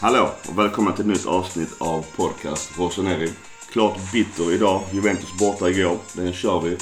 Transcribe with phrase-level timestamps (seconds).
[0.00, 3.32] Hallå och välkomna till ett nytt avsnitt av podcast Rossoneri.
[3.72, 4.82] Klart bitter idag.
[4.92, 5.98] Juventus borta igår.
[6.16, 6.76] Den kör vi.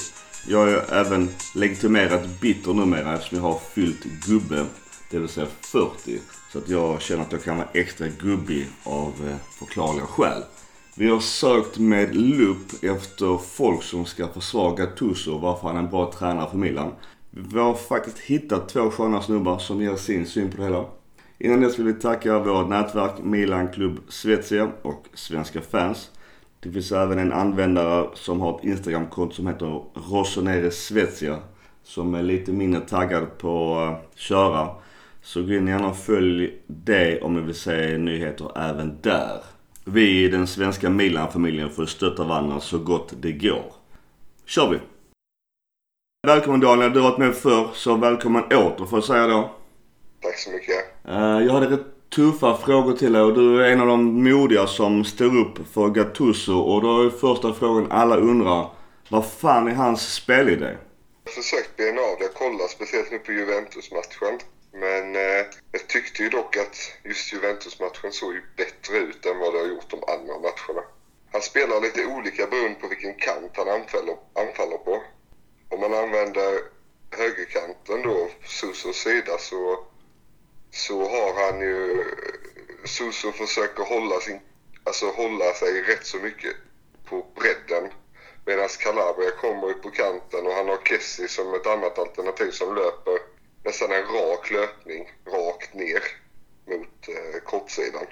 [0.47, 4.65] Jag är även legitimerat bitter numera eftersom jag har fyllt gubbe.
[5.11, 6.19] Det vill säga 40.
[6.51, 10.43] Så att jag känner att jag kan vara extra gubbig av eh, förklarliga skäl.
[10.95, 15.89] Vi har sökt med lupp efter folk som ska försvaga Gattuso varför han är en
[15.89, 16.91] bra tränare för Milan.
[17.29, 20.85] Vi har faktiskt hittat två sköna snubbar som ger sin syn på det hela.
[21.43, 26.11] Innan dess vill vi tacka vårt nätverk Milan Club Svezia och Svenska fans.
[26.59, 31.39] Det finns även en användare som har ett Instagramkonto som heter Rossonere Svezia.
[31.83, 34.69] Som är lite mindre taggad på att köra.
[35.21, 39.43] Så gå in gärna och följ det om ni vill se nyheter även där.
[39.85, 43.73] Vi i den svenska Milan-familjen får stötta varandra så gott det går.
[44.45, 44.77] kör vi!
[46.27, 49.51] Välkommen Daniel, du har varit med förr så välkommen åter får jag säga då.
[50.23, 50.85] Tack så mycket.
[51.07, 54.67] Eh, Jag hade rätt tuffa frågor till dig och du är en av de modiga
[54.67, 56.57] som står upp för Gattuso.
[56.59, 58.69] Och då är första frågan alla undrar.
[59.09, 60.65] Vad fan är hans spelidé?
[61.23, 62.23] Jag har försökt bena av det.
[62.23, 64.39] Jag kollade speciellt nu på Juventus-matchen.
[64.73, 69.53] Men eh, jag tyckte ju dock att just Juventus-matchen såg ju bättre ut än vad
[69.53, 70.83] det har gjort de andra matcherna.
[71.31, 75.01] Han spelar lite olika beroende på vilken kant han anfaller, anfaller på.
[75.69, 76.49] Om man använder
[77.17, 79.77] högerkanten då, Susos sida, så,
[80.73, 82.05] så har han ju...
[82.85, 84.39] Suso försöker hålla, sin,
[84.83, 86.55] alltså hålla sig rätt så mycket
[87.05, 87.91] på bredden.
[88.45, 92.75] Medan Calabria kommer upp på kanten och han har Kessie som ett annat alternativ som
[92.75, 93.19] löper
[93.63, 96.03] nästan en rak löpning rakt ner
[96.67, 98.05] mot eh, kortsidan.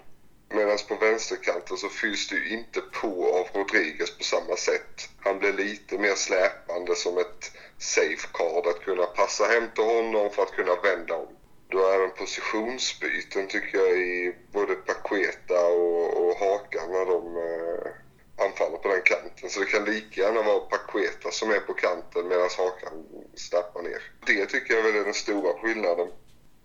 [0.50, 5.10] Medan på vänsterkanten så fylls det ju inte på av Rodriguez på samma sätt.
[5.20, 10.44] Han blir lite mer släpande som ett safeguard att kunna passa hem till honom för
[10.44, 11.38] att kunna vända om.
[11.72, 18.46] Du har även positionsbyten tycker jag i både Paqueta och, och Hakan när de eh,
[18.46, 19.50] anfaller på den kanten.
[19.50, 22.94] Så det kan lika gärna vara Paqueta som är på kanten medan Hakan
[23.36, 24.02] stappar ner.
[24.26, 26.08] Det tycker jag väl är den stora skillnaden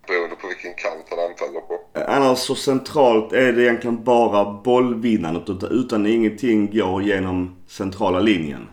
[0.06, 1.80] beroende på vilken kant han anfaller på.
[1.92, 8.69] Annars så centralt är det egentligen bara bollvinnandet utan, utan ingenting går genom centrala linjen.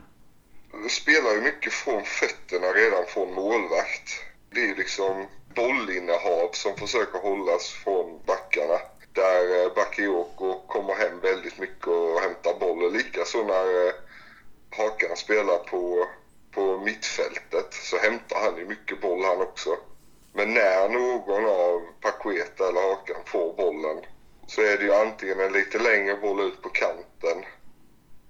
[0.83, 4.09] Du spelar ju mycket från fötterna redan från målvakt.
[4.53, 8.79] Det är liksom bollinnehav som försöker hållas från backarna.
[9.13, 12.93] Där eh, Bakayoko kommer hem väldigt mycket och hämtar bollen.
[12.93, 13.93] Likaså när eh,
[14.77, 16.07] Hakan spelar på,
[16.51, 19.77] på mittfältet så hämtar han ju mycket boll han också.
[20.33, 24.05] Men när någon av Paqueta eller Hakan får bollen
[24.47, 27.45] så är det ju antingen en lite längre boll ut på kanten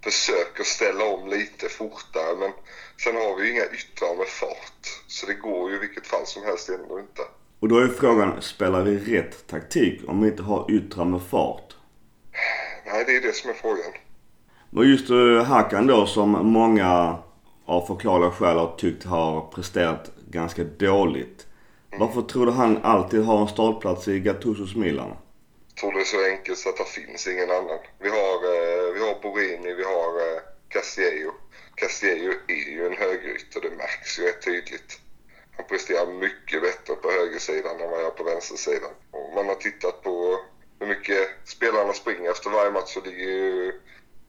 [0.03, 2.51] försöker ställa om lite fortare men
[2.97, 4.83] sen har vi ju inga yttrar med fart.
[5.07, 7.21] Så det går ju i vilket fall som helst ändå inte.
[7.59, 11.75] Och då är frågan, spelar vi rätt taktik om vi inte har yttrar med fart?
[12.85, 13.91] Nej, det är det som är frågan.
[14.75, 17.17] Och just eh, Hakan då som många
[17.65, 21.47] av förklarliga skäl har tyckt har presterat ganska dåligt.
[21.99, 25.15] Varför tror du han alltid har en startplats i Gattusos Milan?
[25.67, 27.79] Jag tror det är så enkelt så att det finns ingen annan.
[27.99, 31.31] Vi har, eh, vi har Borini, vi har eh, Castillejo.
[31.75, 34.99] Castillo är ju en högerytter, det märks ju rätt tydligt.
[35.57, 38.91] Han presterar mycket bättre på högersidan än vad jag på vänstersidan.
[39.11, 40.39] Om man har tittat på
[40.79, 43.81] hur mycket spelarna springer efter varje match så ligger ju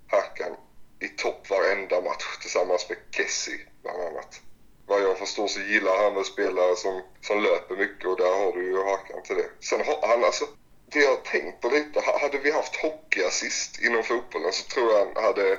[0.07, 0.57] Hakan
[1.01, 4.41] i topp varenda match tillsammans med Kessie bland annat.
[4.87, 8.53] Vad jag förstår så gillar han väl spelare som, som löper mycket och där har
[8.53, 9.51] du ju Hakan till det.
[9.61, 10.45] Sen har han alltså,
[10.87, 15.07] det jag har tänkt på lite, hade vi haft hockeyassist inom fotbollen så tror jag
[15.07, 15.59] han hade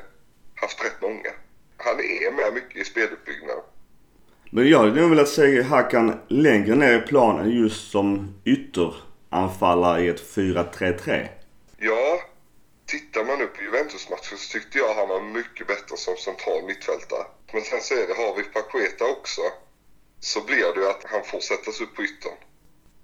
[0.55, 1.31] haft rätt många.
[1.77, 3.63] Han är med mycket i speluppbyggnaden.
[4.49, 10.07] Men jag hade nog velat se Hakan längre ner i planen just som ytteranfallare i
[10.07, 11.27] ett 4-3-3.
[11.77, 12.19] Ja,
[12.85, 17.25] tittar man nu på Juventus-matchen så tyckte jag han var mycket bättre som central mittfältare.
[17.53, 19.41] Men sen så är det, har vi Paqueta också
[20.19, 22.37] så blir det ju att han får sättas upp på yttern.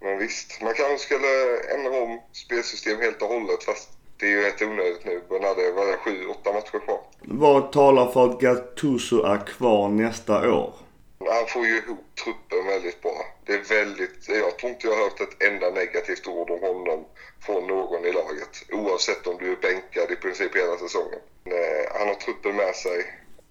[0.02, 4.42] Men visst, man kanske skulle ändra om spelsystem helt och hållet fast det är ju
[4.42, 7.02] rätt onödigt nu när det var sju, åtta matcher kvar.
[7.34, 10.74] Vad talar för att Gattuso är kvar nästa år?
[11.20, 13.26] Han får ju ihop truppen väldigt bra.
[13.46, 17.06] Det är väldigt, jag tror inte jag har hört ett enda negativt ord om honom
[17.46, 18.54] från någon i laget.
[18.72, 21.20] Oavsett om du är bänkad i princip hela säsongen.
[21.46, 23.06] Eh, han har truppen med sig.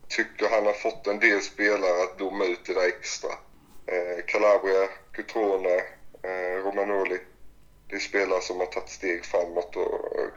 [0.08, 3.30] Tycker han har fått en del spelare att doma ut det där extra.
[3.86, 5.76] Eh, Calabria, Cutrone,
[6.22, 7.18] eh, Romanoli.
[7.90, 9.90] Det är spelare som har tagit steg framåt och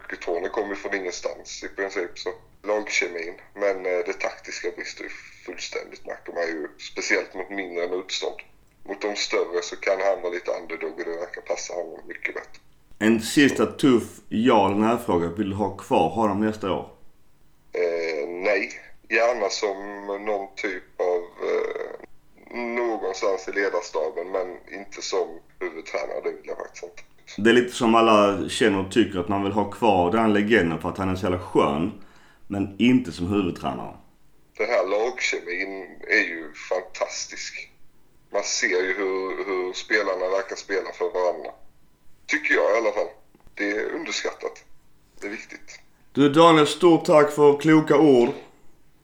[0.09, 2.19] Cutrone kommer från ingenstans i princip.
[2.19, 2.29] Så
[2.63, 3.33] lagkemin.
[3.53, 5.09] Men eh, det taktiska brister ju
[5.45, 6.67] fullständigt märker man ju.
[6.77, 8.39] Speciellt mot mindre motstånd.
[8.83, 12.33] Mot de större så kan han vara lite underdog och det verkar passa honom mycket
[12.35, 12.59] bättre.
[12.99, 15.27] En sista tuff ja eller nej-fråga.
[15.27, 16.89] Vill du ha kvar honom nästa år?
[17.73, 18.71] Eh, nej,
[19.09, 21.93] gärna som någon typ av eh,
[22.57, 24.47] någonstans i ledarstaben men
[24.79, 26.21] inte som huvudtränare.
[26.23, 27.03] Det vill jag faktiskt inte.
[27.37, 30.81] Det är lite som alla känner och tycker att man vill ha kvar den legenden
[30.81, 31.91] för att han är så jävla skön.
[32.47, 33.95] Men inte som huvudtränare.
[34.57, 37.69] Den här lagkemin är ju fantastisk.
[38.33, 41.51] Man ser ju hur, hur spelarna verkar spela för varandra.
[42.25, 43.07] Tycker jag i alla fall.
[43.55, 44.63] Det är underskattat.
[45.21, 45.79] Det är viktigt.
[46.11, 48.29] Du Daniel, stort tack för kloka ord.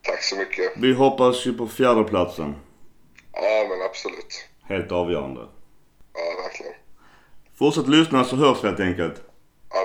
[0.01, 0.71] Tack så mycket.
[0.77, 2.55] Vi hoppas ju på fjärdeplatsen.
[3.33, 4.45] Ja, men absolut.
[4.63, 5.41] Helt avgörande.
[6.13, 6.73] Ja, verkligen.
[7.59, 9.21] Fortsätt lyssna så hörs vi helt enkelt.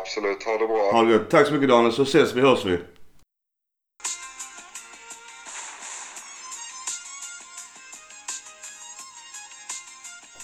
[0.00, 0.42] Absolut.
[0.42, 0.92] Ha det bra.
[0.92, 1.30] Ha det gött.
[1.30, 2.78] Tack så mycket Daniel, så ses vi, hörs vi.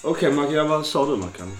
[0.03, 1.57] Okej okay, Mackan, vad sa du Mackan?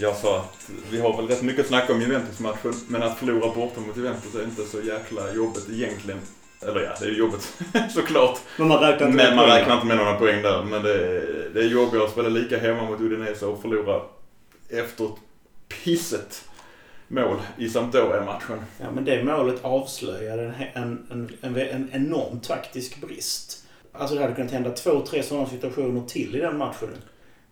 [0.00, 3.54] Jag sa att vi har väl rätt mycket att snacka om Juventus-matchen, men att förlora
[3.54, 6.20] borta mot Juventus är inte så jäkla jobbigt egentligen.
[6.62, 7.56] Eller ja, det är ju jobbigt
[7.94, 8.38] såklart.
[8.56, 10.64] Men man räknar inte Men med man räknar inte med några poäng där.
[10.64, 14.00] Men det är, det är jobbigare att spela lika hemma mot Udinese och förlora
[14.72, 15.10] efter ett
[15.68, 16.44] pisset
[17.08, 18.60] mål i Sampdoria-matchen.
[18.80, 20.42] Ja, men det målet avslöjade
[20.74, 21.06] en, en,
[21.42, 23.58] en, en, en enorm taktisk brist.
[23.92, 26.88] Alltså det hade kunnat hända två, tre sådana situationer till i den matchen.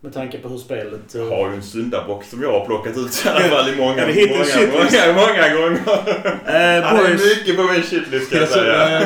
[0.03, 1.15] Med tanke på hur spelet...
[1.15, 3.77] eh, Jag har ju en syndabock som jag har plockat ut i alla fall i
[3.77, 4.59] många, många, shitlist?
[4.73, 5.81] många, många gånger.
[6.47, 7.37] Eh, Han är boys.
[7.39, 9.01] mycket på min shitlist ska jag säga.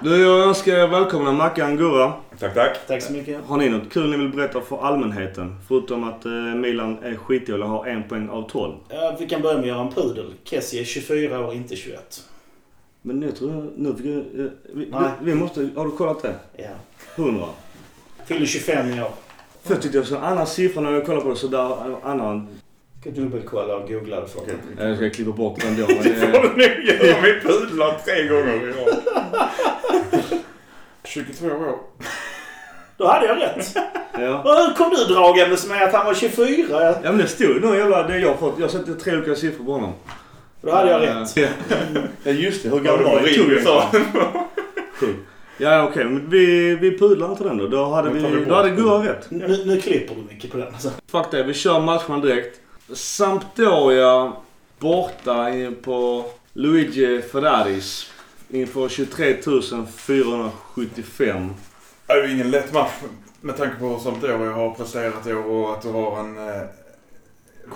[0.00, 0.10] Eh.
[0.10, 2.12] Du, jag önskar er välkomna Mackan Gurra.
[2.38, 2.86] Tack, tack.
[2.86, 3.44] Tack så mycket.
[3.46, 5.56] Har ni något kul ni vill berätta för allmänheten?
[5.68, 8.74] Förutom att eh, Milan är skitdåliga och har en poäng av 12.
[8.88, 10.34] Ja, vi kan börja med Göran Pudel.
[10.44, 12.22] Kessie är 24 år, inte 21.
[13.02, 13.66] Men nu tror jag...
[13.76, 15.10] Nu fick jag, eh, vi, Nej.
[15.20, 15.68] vi, vi måste...
[15.76, 16.34] Har du kollat det?
[16.56, 16.68] Ja.
[17.16, 17.46] 100.
[18.26, 19.10] Fyller 25 i år.
[19.62, 21.36] För jag tyckte jag såg en annan siffra när jag kollade på det.
[21.36, 22.48] Så där, annan...
[23.00, 25.86] Ska dubbelkolla och googla det för Okej, jag ska klippa bort den då.
[25.86, 29.02] Men Det får du nog göra med pudlar tre gånger i rad.
[31.10, 31.78] 22 år.
[32.96, 33.76] Då hade jag rätt.
[34.12, 34.42] ja.
[34.42, 36.80] Och hur kom du dragandes med att han var 24?
[36.80, 38.02] ja men det stod nog jävla...
[38.02, 38.58] Det jag har fått.
[38.58, 39.92] Jag sett tre olika siffror på honom.
[40.60, 41.36] Då hade jag rätt.
[42.24, 42.68] Ja just det.
[42.68, 43.90] Hur Var gammal det var sa
[44.94, 45.14] Sju.
[45.58, 47.66] Ja okej, men vi, vi pudlar inte den då.
[47.66, 48.70] Då hade, vi vi, då hade.
[48.70, 49.30] Gurra rätt.
[49.30, 50.66] Nu, nu klipper du mycket på den.
[50.66, 50.90] Alltså.
[51.10, 52.60] Fuck det, vi kör matchen direkt.
[52.92, 54.32] Sampdoria
[54.78, 58.09] borta in på Luigi Ferraris
[58.52, 59.36] inför 23
[59.96, 61.54] 475.
[62.06, 62.90] Det är ju ingen lätt match
[63.40, 66.38] med tanke på hur Sampdoria har presterat i år och att du har en...
[66.48, 66.62] Eh,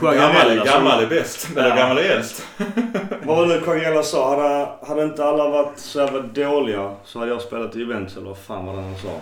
[0.01, 1.77] gammal, gammal är bäst, eller Ja.
[1.77, 2.47] gammal är äldst.
[3.23, 4.31] Vad var det Quagliarella sa?
[4.31, 8.27] Hade, hade inte alla varit så jävla dåliga så hade jag spelat i Juventus eller
[8.27, 9.21] vad fan var det han sa?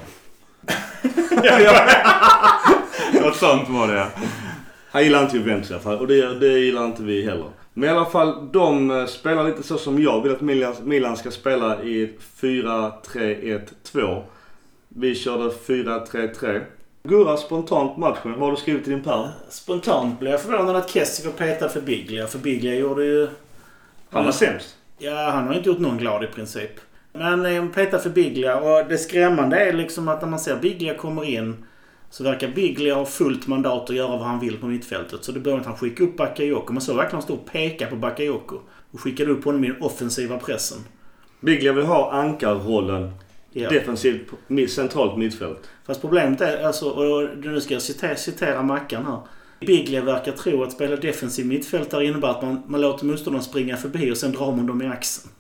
[3.21, 4.07] Något sånt var det
[4.91, 7.47] Han gillar inte Juventus i alla fall och det, det gillar inte vi heller.
[7.75, 11.17] Men i alla fall, de eh, spelar lite så som jag vill att Milan, Milan
[11.17, 14.23] ska spela i ett 4-3-1-2.
[14.89, 16.61] Vi körde 4-3-3.
[17.03, 18.33] Gurra, spontant matchen.
[18.33, 19.29] Vad har du skrivit i din pärm?
[19.49, 22.27] Spontant blev jag förvånad att Kessie var petad för Biglia.
[22.27, 23.29] För Biglia gjorde ju...
[24.11, 24.77] Han var sämst.
[24.99, 26.71] Ja, han har inte gjort någon glad i princip.
[27.13, 30.95] Men eh, petad för Biglia och det skrämmande är liksom att när man ser Biglia
[30.95, 31.65] kommer in
[32.13, 35.25] så verkar Biglia ha fullt mandat att göra vad han vill på mittfältet.
[35.25, 36.73] Så det började med att han skickade upp Bakayoko.
[36.73, 38.59] Man såg verkligen han stod och pekade på Bakayoko.
[38.91, 40.79] Och skickade upp honom i den offensiva pressen.
[41.41, 43.13] Biglia vill ha ankarrollen
[43.53, 43.71] Ja.
[43.71, 44.31] defensivt
[44.69, 45.71] centralt mittfält.
[45.87, 49.19] Fast problemet är, alltså, och nu ska jag citera, citera Mackan här.
[49.67, 54.13] Biglia verkar tro att spela defensiv mittfältare innebär att man, man låter motståndaren springa förbi
[54.13, 55.33] och sen drar man dem i axeln.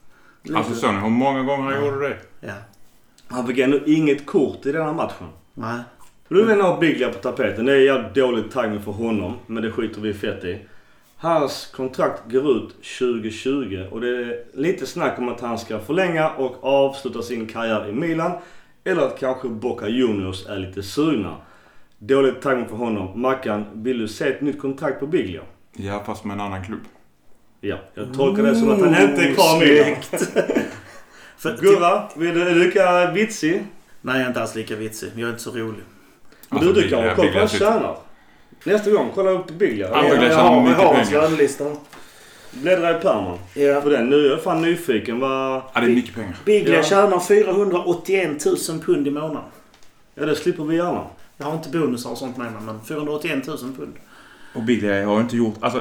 [0.54, 2.16] Alltså såg ni hur många gånger han gjorde det?
[2.40, 2.52] Ja.
[3.26, 5.26] Han fick ändå inget kort i den här matchen.
[5.54, 5.78] Nej.
[6.32, 7.66] Nu vill jag ha Biglia på tapeten.
[7.66, 9.34] Det är jävligt dålig timing för honom.
[9.46, 10.58] Men det skiter vi fett i.
[11.16, 16.30] Hans kontrakt går ut 2020 och det är lite snack om att han ska förlänga
[16.30, 18.32] och avsluta sin karriär i Milan.
[18.84, 21.36] Eller att kanske Boca Juniors är lite sugna.
[21.98, 23.20] Dålig timing för honom.
[23.20, 25.42] Mackan, vill du se ett nytt kontrakt på Biglia?
[25.72, 26.82] Ja, fast med en annan klubb.
[27.60, 31.56] Ja, jag tolkar det som att han inte är kvar i Milan.
[31.60, 33.64] Gurra, vill du är du lika vitsig?
[34.00, 35.10] Nej, jag är inte alls lika vitsig.
[35.14, 35.82] Jag är inte så rolig.
[36.52, 37.96] Men Alltså, du, du kan Biglia- ha koll på vad han tjänar.
[38.64, 39.86] Nästa gång, kolla upp Biglia.
[39.94, 41.64] Antagligen jag har, jag har hans lönelista.
[42.50, 43.38] Bläddra i pärmen.
[43.54, 43.80] Ja.
[43.80, 44.06] På den.
[44.10, 45.20] Nu är jag fan nyfiken.
[45.20, 45.62] Vad...
[45.74, 46.36] Ja, det är mycket pengar.
[46.44, 46.82] Biglia Ja.
[46.82, 49.42] tjänar 481 000 pund i månaden.
[50.14, 51.04] Ja, det slipper vi gärna.
[51.36, 53.92] Jag har inte bonusar och sånt med mig, men 481 000 pund.
[54.54, 55.54] Och Biglia har inte gjort...
[55.60, 55.80] Alltså,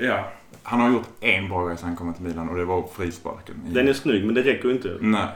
[0.00, 0.24] ja.
[0.62, 3.54] Han har gjort en bra grej sen han kom till Milan och det var frisparken.
[3.66, 4.96] Den är snygg, men det räcker inte.
[5.00, 5.26] Nej.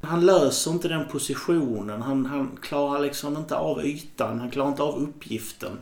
[0.00, 2.02] Han löser inte den positionen.
[2.02, 4.40] Han, han klarar liksom inte av ytan.
[4.40, 5.78] Han klarar inte av uppgiften.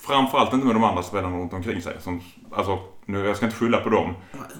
[0.00, 1.96] Framförallt inte med de andra spelarna runt omkring sig.
[2.00, 4.14] Som, alltså, nu, jag ska inte skylla på dem.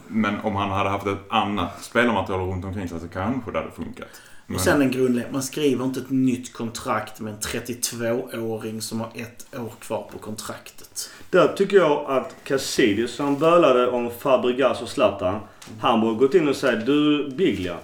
[0.09, 3.71] Men om han hade haft ett annat spelarmaterial runt omkring sig så kanske det hade
[3.71, 4.09] funkat.
[4.47, 5.33] Men, Och sen en grundläggande.
[5.33, 10.19] Man skriver inte ett nytt kontrakt med en 32-åring som har ett år kvar på
[10.19, 11.11] kontraktet.
[11.31, 15.41] Där tycker jag att Cassidius, han bölade om Fabregas och Zlatan.
[15.81, 17.77] Han borde gått in och sagt du Biglia,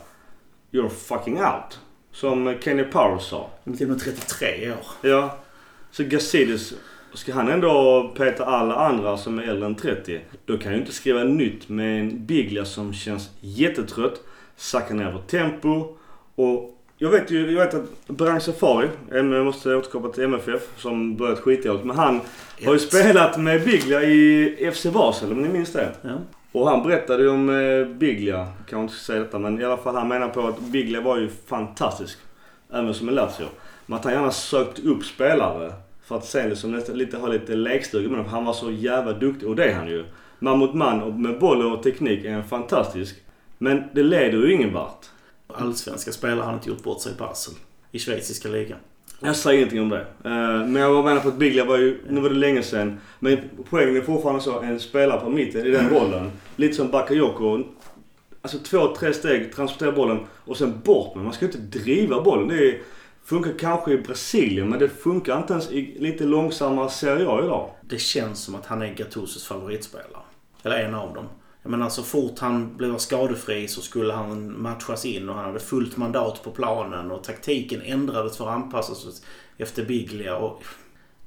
[0.73, 1.79] you're fucking out.
[2.12, 3.50] Som Kenny Powers sa.
[3.64, 5.11] De är till och med 33 år.
[5.11, 5.38] Ja.
[5.91, 6.75] Så Gazidis,
[7.14, 10.81] ska han ändå peta alla andra som är äldre än 30, då kan jag ju
[10.81, 14.21] inte skriva nytt med en Biglia som känns jättetrött,
[14.57, 15.97] sackar ner på tempo
[16.35, 21.17] och jag vet ju, jag vet att Brang Safari, jag måste återkoppla till MFF som
[21.17, 22.21] börjat skitdåligt, men han
[22.64, 22.83] har ju Ett.
[22.83, 25.93] spelat med Biglia i FC Basel om ni minns det.
[26.02, 26.11] Ja.
[26.52, 29.76] Och han berättade ju om eh, Biglia, kanske inte ska säga detta, men i alla
[29.76, 32.18] fall han menar på att Biglia var ju fantastisk.
[32.73, 33.47] Även som en Lazio.
[33.87, 35.73] Men att han gärna sökte upp spelare
[36.04, 38.25] för att sen liksom nästan lite, ha lite lekstuga med dem.
[38.25, 40.04] För han var så jävla duktig och det är han ju.
[40.38, 43.16] Man mot man och med boll och teknik är han fantastisk.
[43.59, 45.06] Men det leder ju ingen vart.
[45.47, 47.54] Allsvenska spelare har inte gjort bort sig i Basel.
[47.90, 48.78] I schweiziska ligan.
[49.25, 50.00] Jag säger ingenting om det.
[50.25, 53.00] Eh, Men jag menar på att Biglia var ju, nu var det länge sedan.
[53.19, 53.38] Men
[53.71, 56.31] poängen är fortfarande så, en spelare på mitten i den rollen.
[56.57, 57.62] Lite som Bakayoko.
[58.43, 61.25] Alltså två, tre steg, transportera bollen och sen bort med.
[61.25, 62.49] Man ska inte driva bollen.
[62.49, 62.79] Det
[63.25, 67.71] funkar kanske i Brasilien men det funkar inte ens i lite långsammare Serie A idag.
[67.81, 70.23] Det känns som att han är Gattusos favoritspelare.
[70.62, 71.25] Eller en av dem.
[71.62, 75.97] Menar så fort han blev skadefri så skulle han matchas in och han hade fullt
[75.97, 79.23] mandat på planen och taktiken ändrades för att anpassas
[79.59, 80.62] efter Biglia och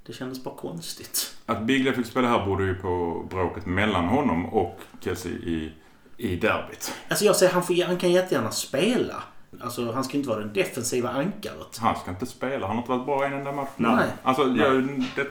[0.05, 1.35] det kändes bara konstigt.
[1.45, 5.73] Att Biglia fick spela här berodde ju på bråket mellan honom och Kessie i,
[6.17, 6.93] i derbyt.
[7.09, 9.23] Alltså jag säger han, får, han kan jättegärna spela.
[9.61, 11.77] Alltså han ska inte vara den defensiva ankaret.
[11.77, 12.67] Han ska inte spela.
[12.67, 13.69] Han har inte varit bra i en enda match.
[13.77, 14.07] Nej.
[14.23, 14.83] Alltså, jag,
[15.15, 15.27] det,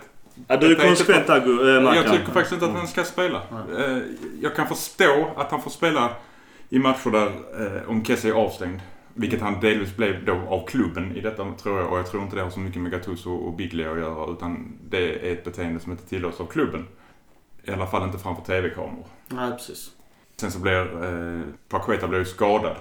[0.48, 2.02] Ja, du är konsekvent där äh, Mackan.
[2.04, 3.42] jag tycker faktiskt inte att han ska spela.
[3.78, 3.98] Eh,
[4.40, 6.10] Jag kan förstå att han får spela
[6.68, 8.80] i matcher där eh, om Kessie är avstängd.
[9.14, 11.92] Vilket han delvis blev då av klubben i detta tror jag.
[11.92, 14.32] Och jag tror inte det har så mycket med Gattuso och Biglia att göra.
[14.32, 16.86] Utan det är ett beteende som inte tillåts av klubben.
[17.64, 19.06] I alla fall inte framför TV-kameror.
[19.28, 19.90] Nej, precis.
[20.36, 22.76] Sen så blir eh, Paqueta blir ju skadad.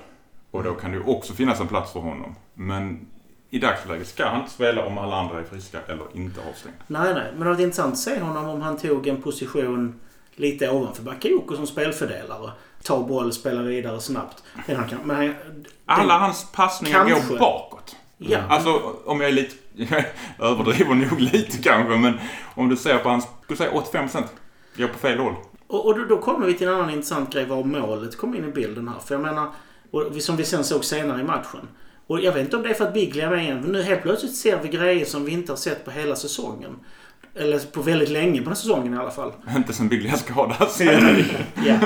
[0.51, 2.35] Och då kan det ju också finnas en plats för honom.
[2.53, 3.07] Men
[3.53, 6.77] i dagsläget ska han inte spela om alla andra är friska eller inte avstängda.
[6.87, 7.23] Nej, nej.
[7.31, 9.99] Men det hade varit intressant att se honom om han tog en position
[10.35, 12.51] lite ovanför Bakayoko som spelfördelare.
[12.83, 14.43] Ta boll, spela vidare snabbt.
[14.67, 15.35] Men han kan, men han,
[15.85, 17.33] Alla hans passningar Kanske.
[17.33, 17.95] går bakåt.
[18.17, 18.39] Ja.
[18.49, 19.55] Alltså om jag är lite...
[20.37, 22.19] Jag överdriver nog lite kanske men
[22.55, 23.27] om du ser på hans...
[23.47, 24.23] Du säger 85%
[24.77, 25.33] går på fel håll.
[25.67, 28.49] Och, och då, då kommer vi till en annan intressant grej var målet kom in
[28.49, 28.99] i bilden här.
[28.99, 29.47] För jag menar,
[29.91, 31.67] och som vi sen såg senare i matchen.
[32.07, 33.61] Och jag vet inte om det är för att Biglia är med igen.
[33.61, 36.75] Men nu helt plötsligt ser vi grejer som vi inte har sett på hela säsongen.
[37.35, 39.31] Eller på väldigt länge på den här säsongen i alla fall.
[39.55, 40.81] Inte sen Biglia skadades.
[41.65, 41.77] Ja.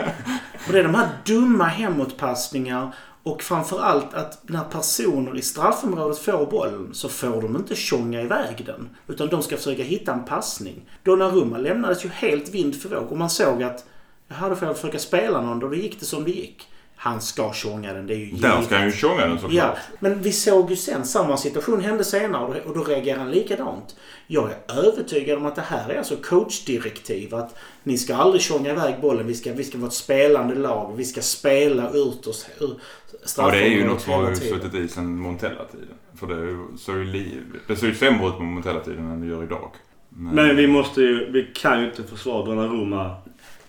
[0.67, 2.91] Och det är de här dumma hemåtpassningar
[3.23, 8.63] och framförallt att när personer i straffområdet får bollen så får de inte tjonga iväg
[8.65, 8.89] den.
[9.07, 10.89] Utan de ska försöka hitta en passning.
[11.03, 13.85] Donnarumma lämnades ju helt vind för våg och man såg att
[14.27, 16.67] jaha, då får jag försöka spela någon och då gick det som det gick.
[16.99, 19.77] Han ska tjonga den, det är ju Där ska han ju tjonga den Ja, såklart.
[19.99, 23.95] men vi såg ju sen samma situation hände senare och då- reagerar han likadant.
[24.27, 27.35] Jag är övertygad om att det här är alltså coachdirektiv.
[27.35, 29.27] Att ni ska aldrig tjonga iväg bollen.
[29.27, 30.93] Vi ska, vi ska vara ett spelande lag.
[30.97, 32.69] Vi ska spela ut oss ur
[33.37, 35.95] Och det är ju något som har suttit i sen Montella-tiden.
[36.19, 39.71] För det såg ju det såg ju sämre ut på Montella-tiden än det gör idag.
[40.09, 43.15] Men, Men vi måste ju, vi kan ju inte försvara Donnarumma.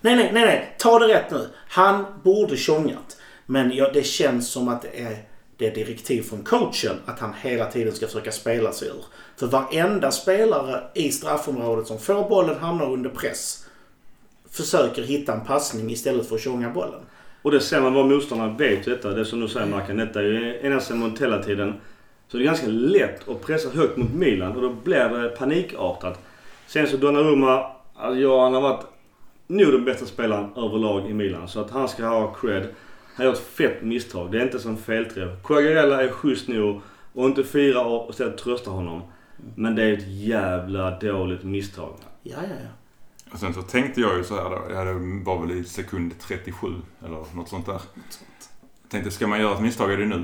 [0.00, 0.74] Nej, nej, nej, nej.
[0.78, 1.48] Ta det rätt nu.
[1.68, 3.16] Han borde tjongat.
[3.50, 5.16] Men ja, det känns som att det är,
[5.56, 9.04] det är direktiv från coachen att han hela tiden ska försöka spela sig ur.
[9.36, 13.66] För varenda spelare i straffområdet som får bollen hamnar under press
[14.50, 17.00] försöker hitta en passning istället för att tjonga bollen.
[17.42, 19.10] Och det ser man vad motståndarna vet ju detta.
[19.10, 21.74] Det som du säger Mackan, detta är ju ända sedan Montella-tiden.
[22.28, 26.18] Så det är ganska lätt att pressa högt mot Milan och då blir det panikartat.
[26.66, 28.86] Sen så Donnarumma, alltså ja, han har varit
[29.46, 31.48] nog den bästa spelaren överlag i Milan.
[31.48, 32.66] Så att han ska ha cred.
[33.18, 34.32] Han har gjort ett fett misstag.
[34.32, 35.30] Det är inte som felträff.
[35.44, 36.80] Quagliarella är schysst nog
[37.12, 39.02] och inte fira och istället trösta honom.
[39.54, 41.94] Men det är ett jävla dåligt misstag.
[42.22, 42.68] Ja, ja, ja.
[43.32, 44.62] Och sen så tänkte jag ju så här då.
[44.74, 44.92] Ja, det
[45.24, 46.66] var väl i sekund 37
[47.04, 47.72] eller något sånt där.
[48.82, 50.22] Jag tänkte, ska man göra ett misstag är det nu.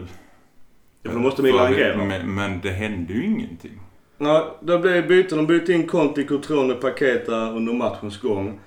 [1.03, 2.05] Ja, för då måste Milan det- agera.
[2.05, 3.81] Men, men det hände ju ingenting.
[4.19, 5.39] Ja, det blev byten.
[5.39, 8.61] De bytte in Conti, Cotrone, Paqueta under matchens gång.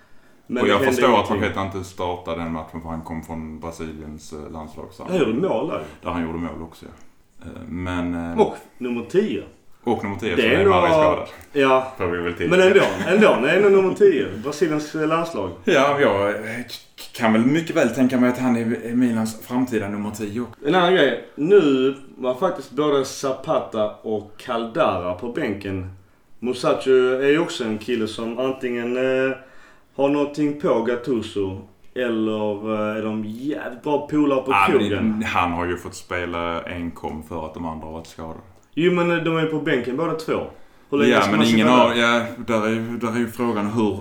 [0.48, 1.40] Men och jag förstår att ingenting.
[1.40, 4.86] Paqueta inte startade den matchen för han kom från Brasiliens eh, landslag.
[4.92, 5.84] så- Han gjorde mål där.
[6.02, 7.46] Där han gjorde mål också ja.
[7.46, 8.32] Eh, Men...
[8.32, 9.44] eh, Och nummer 10.
[9.84, 11.28] Och nummer 10 så Det är är ändå- skadad.
[11.54, 11.94] Ja.
[11.98, 12.50] Får vi väl till.
[12.50, 12.82] Men ändå.
[13.08, 13.48] Ändå.
[13.48, 14.26] Är ändå nummer 10.
[14.44, 15.52] Brasiliens landslag.
[15.64, 16.36] Ja, jag
[17.14, 20.46] kan väl mycket väl tänka mig att han är Milans framtida nummer 10.
[20.66, 21.26] En annan grej.
[21.36, 25.90] Nu var faktiskt både Zapata och Caldara på bänken.
[26.40, 28.98] Musacho är ju också en kille som antingen
[29.98, 31.62] har någonting på Gattuso
[31.96, 35.24] eller eh, är de jävligt bra polare på Ja, krogen.
[35.24, 38.40] han har ju fått spela enkom för att de andra har varit skadade.
[38.74, 40.40] Jo men eh, de är på bänken båda två.
[40.90, 41.96] Hur länge Ja, ska men man ingen har...
[41.96, 44.00] Ja, där är, ju- där är ju frågan hur...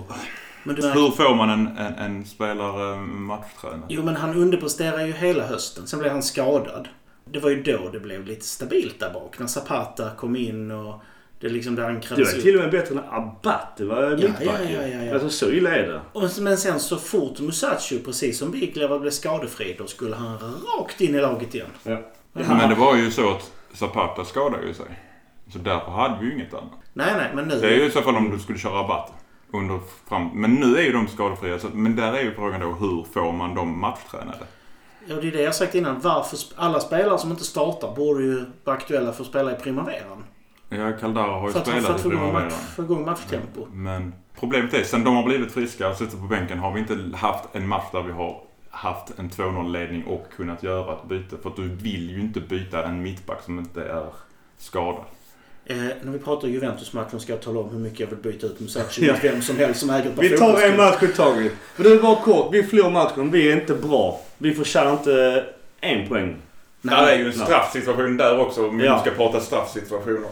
[0.63, 3.81] Men du Hur får man en, en, en spelare matchtränad?
[3.89, 5.87] Jo, men han underpresterar ju hela hösten.
[5.87, 6.87] Sen blev han skadad.
[7.31, 9.39] Det var ju då det blev lite stabilt där bak.
[9.39, 11.01] När Zapata kom in och
[11.39, 14.43] det liksom där han Det krävdes var till och med bättre än Abate var mittback
[14.45, 15.13] ja, ja, ja, ja.
[15.13, 16.01] Alltså så illa är det.
[16.13, 21.01] Och, men sen så fort Musacho, precis som Biglia blev skadefri, då skulle han rakt
[21.01, 21.67] in i laget igen.
[21.83, 21.97] Ja.
[22.33, 24.85] Men det var ju så att Zapata skadade ju sig.
[25.53, 26.71] Så därför hade vi ju inget annat.
[26.93, 27.59] Nej, nej, men nu...
[27.59, 29.13] Det är ju i så fall om du skulle köra rabatt.
[29.53, 29.79] Under
[30.09, 30.29] fram...
[30.33, 31.59] Men nu är ju de skadefria.
[31.59, 34.45] Så, men där är ju frågan då hur får man dem matchtränade?
[35.05, 35.99] Ja, det är det jag sagt innan.
[35.99, 40.23] Varför alla spelare som inte startar borde ju vara aktuella för att spela i primaveran.
[40.69, 43.67] Ja, Caldara har ju För att, för spelat att få igång, match, få igång matchtempo.
[43.73, 47.17] Men problemet är, sen de har blivit friska och suttit på bänken har vi inte
[47.17, 51.35] haft en match där vi har haft en 2-0-ledning och kunnat göra ett byte.
[51.41, 54.05] För att du vill ju inte byta en mittback som inte är
[54.57, 55.03] skadad.
[55.65, 58.59] Eh, när vi pratar Juventus-matchen ska jag tala om hur mycket jag vill byta ut
[58.59, 59.13] Musacho Ja.
[59.13, 61.51] mot vem som helst som äger ett par Vi tar en match i taget.
[61.75, 62.53] Men det är bara kort.
[62.53, 63.31] Vi förlorar matchen.
[63.31, 64.19] Vi är inte bra.
[64.37, 65.45] Vi förtjänar inte
[65.81, 66.35] en poäng.
[66.81, 68.95] Nej, det är ju en straffsituation där också om Ja.
[69.03, 70.29] vi ska prata straffsituationer.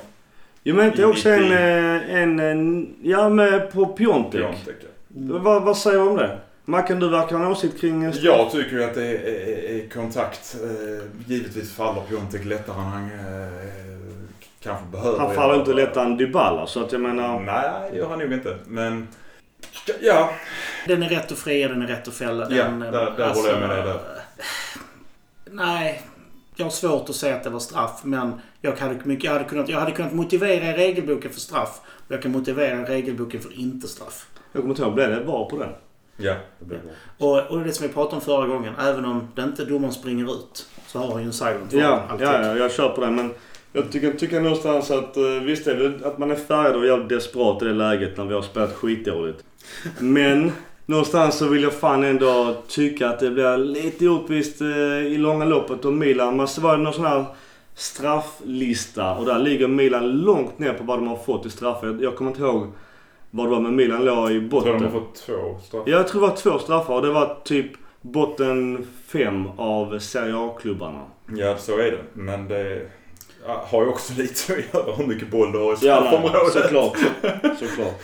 [0.68, 2.96] Jo men inte också en, eh, en, en...
[3.02, 4.32] Ja med på Piontek.
[4.42, 4.88] Piontek, ja.
[5.40, 6.38] Vad, vad säger du om det?
[6.66, 8.04] Mackan du verkar ha en åsikt kring...
[8.04, 10.56] eh, Jag tycker ju att det är, är, är kontakt.
[10.64, 13.50] Eh, givetvis faller Piontek lättare än han eh,
[14.64, 15.20] kanske behöver.
[15.20, 17.40] Han faller inte lättare än Dybala så att jag menar...
[17.40, 18.58] Nej, det gör han nog inte.
[18.68, 19.08] Men...
[20.02, 20.30] Ja,
[20.88, 22.48] Den är rätt att fria, den är rätt att fälla.
[22.50, 24.00] Ja, Den, eh, där- där håller jag med dig där.
[25.52, 26.02] Nej.
[26.56, 29.44] Jag har svårt att säga att det var straff, men jag hade, mycket, jag hade,
[29.46, 31.82] kunnat, jag hade kunnat motivera i regelboken för straff.
[32.08, 34.28] Och jag kan motivera regelboken för inte straff.
[34.52, 35.70] Jag kommer inte ihåg, blev det var på den?
[36.18, 36.92] ja det blir bra.
[37.28, 40.36] Och, och det som vi pratade om förra gången, även om det inte domaren springer
[40.36, 42.28] ut, så har han ju en silent Ja, alltid.
[42.28, 43.32] ja, ja, jag kör på den men
[43.74, 47.10] jag tycker, tycker någonstans att eh, visst är det att man är färgad och jävligt
[47.10, 49.44] desperat i det läget när vi har spelat skitdåligt.
[50.00, 50.52] Men
[50.86, 55.46] någonstans så vill jag fan ändå tycka att det blir lite orättvist eh, i långa
[55.46, 56.38] loppet om Milan.
[56.38, 57.26] Man var det någon sån här
[57.76, 61.98] strafflista och där ligger Milan långt ner på vad de har fått i straffar.
[62.02, 62.72] Jag, kommer inte ihåg
[63.32, 64.74] vad det var men Milan låg i Jag tror botten.
[64.80, 65.92] de har fått två straffar.
[65.92, 71.02] Jag tror det var två straffar och det var typ botten fem av Serie A-klubbarna.
[71.36, 72.04] Ja, så är det.
[72.14, 72.82] Men det
[73.48, 76.54] ja, har ju också lite att göra hur mycket boll du har i Ja, straffområdet.
[76.54, 76.98] såklart.
[77.60, 78.02] såklart.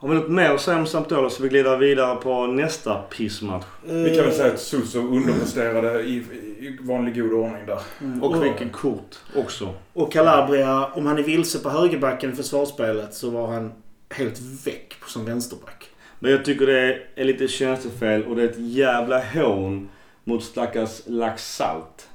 [0.00, 3.64] Har vi något mer att säga om Sampdoria så vi glider vidare på nästa pissmatch?
[3.84, 6.14] Vi kan väl säga att Suso underpresterade i,
[6.58, 7.80] i vanlig god ordning där.
[8.00, 9.74] Mm, Och vilket kort också.
[9.92, 13.72] Och Calabria, om han är vilse på högerbacken i försvarsspelet så var han
[14.10, 15.88] helt väck som vänsterback.
[16.18, 19.88] Men jag tycker det är lite tjänstefel och det är ett jävla hån
[20.24, 22.08] mot stackars Laxalt.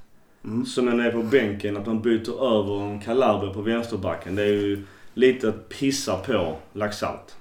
[0.44, 0.66] Mm.
[0.66, 1.78] Som är nere på bänken.
[1.78, 4.36] Att man byter över en Calabria på vänsterbacken.
[4.36, 7.36] Det är ju lite att pissa på Laxalt.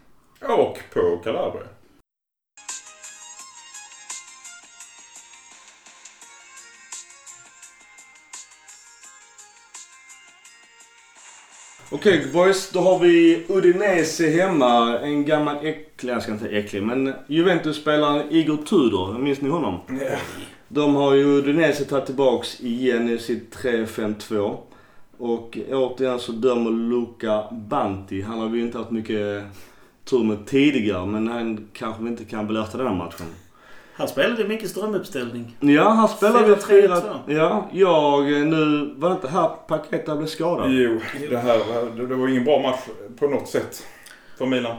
[0.49, 1.67] Och på Calabria.
[11.91, 14.99] Okej boys, då har vi Udinese hemma.
[14.99, 19.19] En gammal äcklig, jag ska inte säga äcklig, men Juventus-spelaren Igor Tudor.
[19.19, 19.81] Minns ni honom?
[19.89, 20.17] Ja.
[20.69, 24.57] De har ju Udinese tagit tillbaks igen i sitt 3-5-2.
[25.19, 28.23] Och återigen så dömer Luca Banti.
[28.23, 29.43] Han har vi ju inte haft mycket
[30.05, 33.27] tur med tidigare, men han kanske inte kan belöta den här matchen.
[33.97, 35.57] Han spelade mycket strömuppställning.
[35.61, 36.59] Ja, han spelar väl 4-3-2.
[36.67, 38.95] 4 Ja, jag eh, nu...
[38.97, 40.71] Var det inte här Paketa blev skadad?
[40.71, 42.81] Jo, det här det, det var ingen bra match
[43.19, 43.87] på något sätt
[44.39, 44.77] för Milan.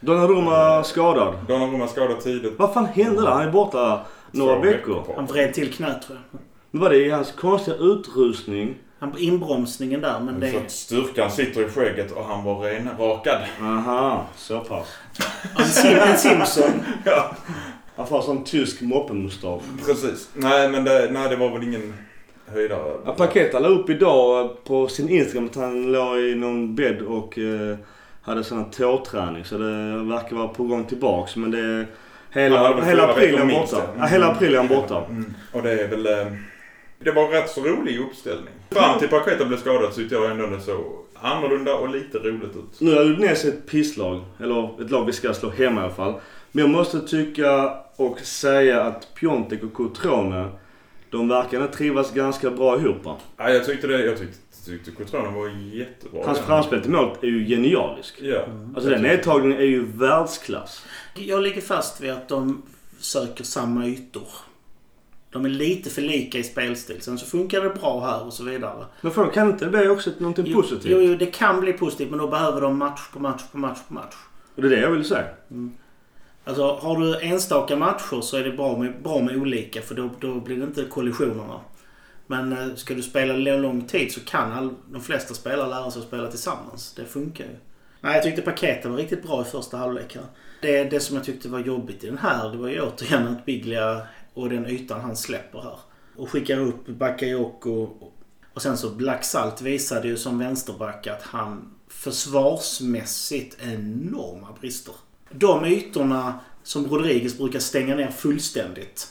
[0.00, 1.34] Donnarumma skadad.
[1.48, 2.52] Donnarumma skadad tidigt.
[2.58, 3.30] Vad fan hände där?
[3.30, 5.02] Han är borta några veckor.
[5.04, 5.14] kvar.
[5.16, 6.40] Han vred till knät tror jag.
[6.70, 8.74] Men var det i hans konstiga utrustning?
[9.04, 10.56] Han på inbromsningen där, men Så det...
[10.64, 13.38] att styrkan sitter i skägget och han var renrakad.
[13.62, 14.86] Aha, så pass.
[15.84, 16.70] En, en Simpson.
[17.04, 17.36] Ja,
[17.96, 19.62] Han får sån tysk moppemustasch.
[19.86, 20.28] precis.
[20.34, 21.94] Nej, men det, nej, det var väl ingen
[22.46, 22.92] höjdare.
[23.04, 27.38] Ja, Paketa la upp idag på sin Instagram att han låg i någon bädd och
[27.38, 27.76] eh,
[28.22, 29.44] hade sån här tåträning.
[29.44, 31.36] Så det verkar vara på gång tillbaks.
[31.36, 31.86] Men det
[32.30, 33.76] hela, hela april är han borta.
[33.76, 33.82] ja.
[33.98, 35.04] Ja, hela april är han borta.
[35.08, 35.34] Mm.
[35.52, 36.06] Och det är väl...
[36.06, 36.32] eh,
[37.04, 38.54] det var en rätt så rolig uppställning.
[38.70, 42.80] Fram till Paketa blev skadad tyckte jag ändå det såg annorlunda och lite roligt ut.
[42.80, 44.24] Nu är Udinese ett pisslag.
[44.40, 46.14] Eller ett lag vi ska slå hemma i alla fall.
[46.52, 50.48] Men jag måste tycka och säga att Piontek och Cotrone,
[51.10, 53.04] de verkar trivas ganska bra ihop.
[53.04, 53.16] va?
[53.36, 54.04] Ja, jag tyckte det.
[54.04, 56.26] Jag tyckte, tyckte Cotrone var jättebra.
[56.26, 58.14] Hans framspel till målet är ju genialisk.
[58.22, 58.44] Ja.
[58.74, 60.86] Alltså den nedtagningen är ju världsklass.
[61.14, 62.62] Jag ligger fast vid att de
[62.98, 64.28] söker samma ytor.
[65.34, 67.00] De är lite för lika i spelstil.
[67.00, 68.84] Sen så funkar det bra här och så vidare.
[69.00, 70.92] Men fan, kan inte det bli också någonting Jo, positivt?
[70.92, 73.78] Jo, jo, det kan bli positivt men då behöver de match på match på match
[73.88, 74.14] på match.
[74.54, 75.26] Och det är det jag vill säga.
[76.44, 80.10] Alltså har du enstaka matcher så är det bra med, bra med olika för då,
[80.20, 81.60] då blir det inte kollisionerna.
[82.26, 86.00] Men eh, ska du spela lång, tid så kan all, de flesta spelare lära sig
[86.00, 86.94] att spela tillsammans.
[86.94, 87.56] Det funkar ju.
[88.00, 90.16] Nej, jag tyckte paketet var riktigt bra i första halvlek.
[90.62, 93.44] Det, det som jag tyckte var jobbigt i den här, det var ju återigen att
[93.44, 94.02] Biglia
[94.34, 95.78] och den ytan han släpper här.
[96.16, 97.88] Och skickar upp Bakayoko.
[98.54, 104.94] Och sen så Black Salt visade ju som vänsterback att han försvarsmässigt enorma brister.
[105.30, 109.08] De ytorna som Rodriguez brukar stänga ner fullständigt.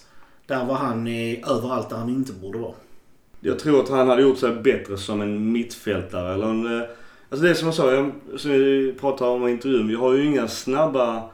[0.47, 2.73] Där var han i, överallt där han inte borde vara.
[3.39, 6.81] Jag tror att han hade gjort sig bättre som en mittfältare eller en...
[6.81, 6.87] Eh,
[7.29, 9.87] alltså det är som jag sa, jag, som vi pratade om i intervjun.
[9.87, 11.29] Vi har ju inga snabba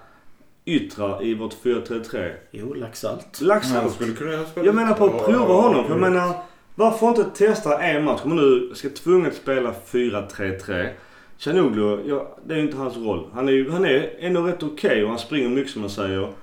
[0.66, 2.32] yttrar i vårt 4-3-3.
[2.52, 3.42] Jo, Laxalt.
[3.42, 3.94] Laxalt.
[3.94, 5.86] Skulle kunna spela Jag menar på att prova honom.
[5.86, 6.10] För jag ja.
[6.10, 6.36] menar,
[6.76, 8.20] varför inte testa en match?
[8.24, 10.90] Om man nu ska tvunget spela 4-3-3.
[11.38, 13.28] Chanoglu, ja, det är ju inte hans roll.
[13.34, 16.34] Han är, ju, han är ändå rätt okej och han springer mycket som man säger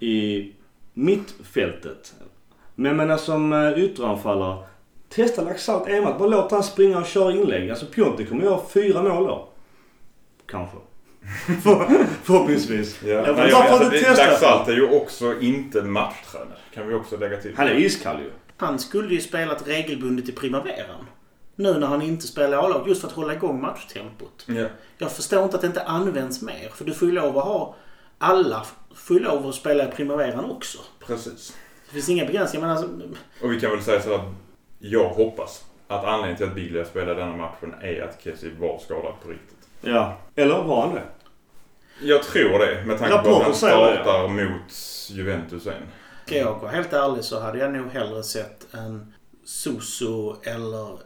[0.00, 0.52] i
[0.94, 2.14] mittfältet.
[2.74, 4.58] Men jag menar som eh, ytteranfallare.
[5.08, 6.18] Testa Laxalt en match.
[6.18, 7.70] Bara låt han springa och köra inlägg.
[7.70, 9.48] Alltså Piontek kommer göra fyra mål då.
[10.46, 10.76] Kanske.
[11.62, 13.02] För, förhoppningsvis.
[13.02, 13.08] Ja.
[13.08, 14.26] Ja, Nej, jag inte det- testa?
[14.26, 16.58] Laxalt är ju också inte matchtränare.
[16.74, 17.54] Kan vi också lägga till.
[17.56, 18.30] Han är iskall ju.
[18.56, 21.06] Han skulle ju spelat regelbundet i primaveran.
[21.56, 24.44] Nu när han inte spelar i A-lag, just för att hålla igång matchtempot.
[24.46, 24.66] Ja.
[24.98, 26.68] Jag förstår inte att det inte används mer.
[26.74, 27.74] För du får ju lov att ha...
[28.18, 30.78] Alla får ju lov att spela i primaveran också.
[31.06, 31.56] Precis.
[31.86, 32.66] Det finns inga begränsningar.
[32.66, 32.92] Men alltså,
[33.42, 34.24] Och vi kan väl säga så att
[34.78, 39.12] jag hoppas att anledningen till att Biglia spelar denna matchen är att Kessie var skadad
[39.24, 39.58] på riktigt.
[39.80, 40.16] Ja.
[40.34, 41.02] Eller var han det?
[42.02, 44.72] Jag tror det med tanke på att han säger det, startar mot
[45.10, 45.82] Juventus sen.
[46.26, 50.98] ska jag vara helt ärlig så hade jag nog hellre sett en Soso eller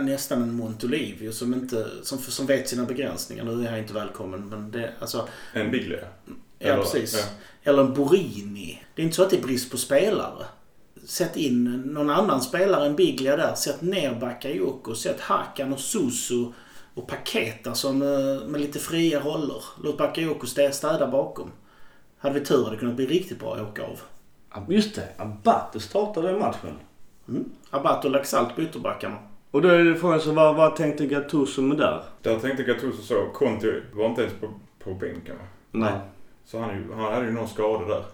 [0.00, 3.44] nästan en Montolivio som, inte, som, som vet sina begränsningar.
[3.44, 5.98] Nu är han inte välkommen men det, alltså, En Biglia.
[6.58, 7.14] ja Eller- precis.
[7.18, 7.70] ja.
[7.70, 8.82] Eller en Borini.
[8.94, 10.44] Det är inte så att det är brist på spelare.
[11.06, 13.54] Sätt in någon annan spelare än Biglia där.
[13.54, 14.94] Sätt ner Bakayoko.
[14.94, 16.46] Sätt Hakan och Susu
[16.94, 19.64] och Paketa som eh, med lite fria roller.
[19.82, 21.50] Låt Bakayoko stä- städa bakom.
[22.18, 24.00] Hade vi tur hade det kunnat bli riktigt bra att åka av.
[24.68, 25.08] Just det.
[25.16, 26.78] Abate startade den matchen.
[27.28, 27.44] Mm.
[27.70, 29.16] Abat och Laxalt på ytterbackarna.
[29.50, 32.02] Och då är det frågan så vad, vad tänkte Gattuso med där?
[32.22, 33.26] Där tänkte Gattuso så.
[33.34, 34.48] Conti var inte ens på,
[34.84, 35.44] på bänken va?
[35.70, 35.92] Nej.
[36.44, 38.04] Så han, han hade ju någon skada där.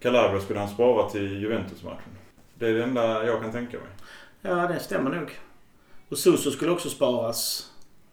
[0.00, 2.10] Calabria skulle han spara till Juventus-matchen.
[2.54, 3.86] Det är det enda jag kan tänka mig.
[4.42, 5.38] Ja, det stämmer nog.
[6.08, 7.69] Och Susu skulle också sparas.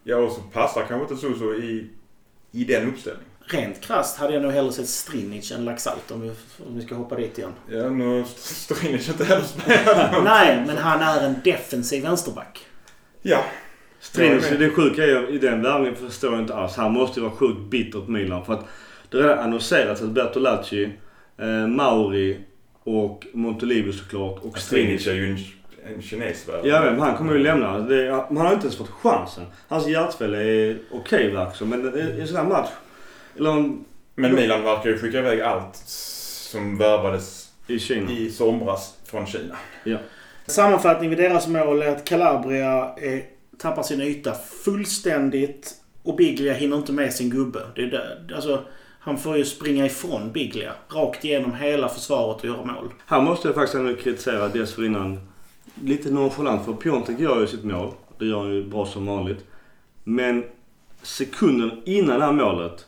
[0.09, 1.89] Ja, och så passar kanske inte Suso i,
[2.51, 3.29] i den uppställningen.
[3.39, 6.95] Rent krasst hade jag nog hellre sett Strinic än Laxalt om vi, om vi ska
[6.95, 7.51] hoppa dit igen.
[7.69, 10.11] Ja, nu Strinic inte heller spelat.
[10.23, 12.65] Nej, men han är en defensiv vänsterback.
[13.21, 13.43] Ja.
[13.99, 16.75] Strinic, det sjuka är i den värvningen förstår jag inte alls.
[16.75, 18.45] Han måste ju vara sjukt bitter på Milan.
[18.45, 18.65] För att
[19.09, 20.91] det har redan annonserats att Bertolacci,
[21.37, 22.37] eh, Mauri
[22.83, 25.07] och Montolivo såklart och Strinic Strinic.
[25.07, 25.37] är ju en,
[25.85, 26.45] en kines.
[26.63, 27.79] Ja men han kommer ju lämna.
[27.79, 29.43] Det, han har inte ens fått chansen.
[29.67, 32.69] Hans hjärtspel är okej verkar Men det- i en sån här match.
[33.37, 33.85] Eller om-
[34.15, 38.11] Men Milan verkar ju skicka iväg allt som värvades i Kina.
[38.11, 39.55] i somras från Kina.
[40.47, 43.19] Sammanfattning vid deras mål är att Calabria eh,
[43.57, 44.33] tappar sin yta
[44.87, 47.59] fullständigt och Biglia hinner inte med sin gubbe.
[47.75, 48.61] Det är där, alltså,
[48.99, 50.71] han får ju springa ifrån Biglia.
[50.89, 52.93] Rakt igenom hela försvaret och göra mål.
[53.05, 55.26] Här måste jag faktiskt ändå kritisera dessförinnan.
[55.83, 57.93] Lite nonchalant för Piontek gör ju sitt mål.
[58.19, 59.45] Det gör han ju bra som vanligt.
[60.03, 60.43] Men
[61.01, 62.85] sekunden innan det här målet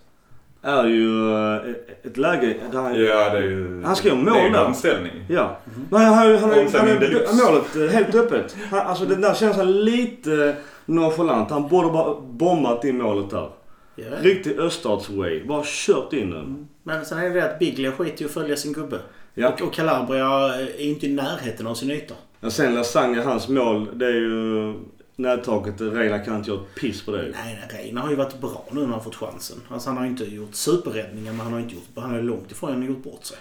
[0.62, 1.62] är ju eh,
[2.04, 2.94] ett läge där han...
[3.04, 3.84] Ja, det är ju...
[3.84, 4.60] Han ska göra mål Det är ju där.
[4.60, 5.12] en omställning.
[5.30, 5.58] Ja.
[5.90, 7.36] Men han, han, han, han, han, Omställning han, deluxe.
[7.46, 8.56] målet helt öppet.
[8.70, 11.50] Han, alltså den där känns han lite nonchalant.
[11.50, 13.50] Han borde bara bombat in målet där.
[13.96, 14.06] Ja.
[14.22, 15.44] Riktig öststatsway.
[15.44, 16.68] Bara kört in den.
[16.84, 19.00] Men sen är det det att Biglia skiter ju att följa sin gubbe.
[19.34, 19.50] Ja.
[19.50, 22.14] Och, och Calabria är inte i närheten av sin yta.
[22.40, 24.74] Men sen Lasagne, hans mål, det är ju
[25.16, 25.82] nättaket.
[25.82, 27.22] Reina kan inte göra ett piss på det.
[27.22, 29.58] Nej, nej, Reina har ju varit bra nu när han har fått chansen.
[29.70, 31.84] Alltså han har inte gjort superräddningar men han har inte gjort...
[31.96, 33.38] Han har ju långt ifrån gjort bort sig.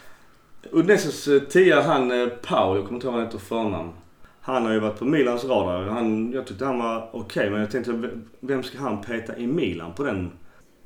[0.73, 3.91] Udineses eh, tia, han eh, Pau, jag kommer inte ihåg vad han heter förnamn.
[4.41, 5.87] Han har ju varit på Milans radar.
[5.87, 9.93] Han, jag tyckte han var okej men jag tänkte vem ska han peta i Milan
[9.95, 10.31] på den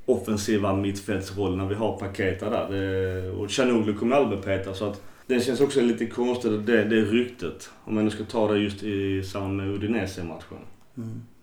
[0.06, 2.68] offensiva mittfältsrollen när vi har Paketa där?
[2.70, 6.84] Det, och Chanoglu kommer aldrig bli petad så att det känns också lite konstigt det,
[6.84, 7.70] det ryktet.
[7.84, 10.58] Om man nu ska ta det just i samband med Udinese-matchen.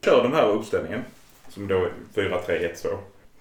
[0.06, 1.02] Kör den här uppställningen,
[1.50, 2.98] som då är 4-3-1-2.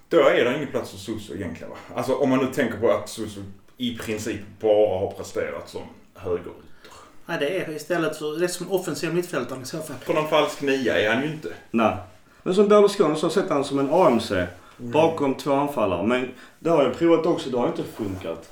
[0.09, 1.77] Då är det ingen plats för Suso egentligen va?
[1.95, 3.41] Alltså om man nu tänker på att Suso
[3.77, 5.81] i princip bara har presterat som
[6.15, 6.53] högerytter.
[7.25, 8.39] Nej, det är istället för...
[8.39, 9.95] Det är som offensiv mittfältare i så fall.
[10.01, 11.53] För någon falsk nia är han ju inte.
[11.71, 11.95] Nej.
[12.43, 14.31] Men som Berlusconi så sätter han som en AMC
[14.77, 16.07] bakom två anfallare.
[16.07, 17.49] Men det har jag provat också.
[17.49, 18.49] Det har inte funkat.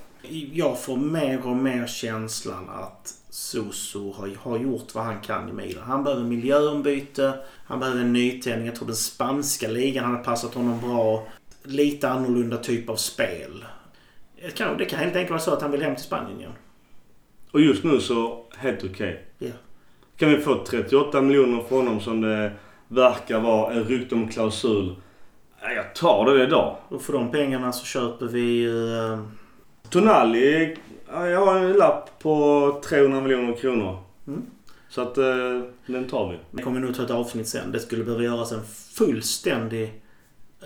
[0.54, 5.54] Jag får mer och mer känslan att Soso har, har gjort vad han kan i
[5.54, 5.84] Milan.
[5.84, 7.34] Han behöver miljöombyte.
[7.66, 8.68] Han behöver en nytändning.
[8.68, 11.28] Jag tror den spanska ligan hade passat honom bra.
[11.64, 13.66] Lite annorlunda typ av spel.
[14.42, 16.52] Det kan, det kan helt enkelt vara så att han vill hem till Spanien igen.
[17.52, 19.26] Och just nu så helt okej.
[19.38, 19.52] Ja.
[20.18, 22.52] Kan vi få 38 miljoner från honom som det
[22.88, 24.96] verkar vara en rykte om klausul.
[25.62, 26.78] Ja, Jag tar det idag.
[26.90, 28.68] Och för de pengarna så köper vi...
[28.68, 29.20] Uh,
[29.90, 30.78] Tonali,
[31.10, 34.04] ja, jag har en lapp på 300 miljoner kronor.
[34.28, 34.46] Mm.
[34.90, 36.38] Så att eh, den tar vi.
[36.52, 37.72] vi kommer nog ta ett avsnitt sen.
[37.72, 40.02] Det skulle behöva göras en fullständig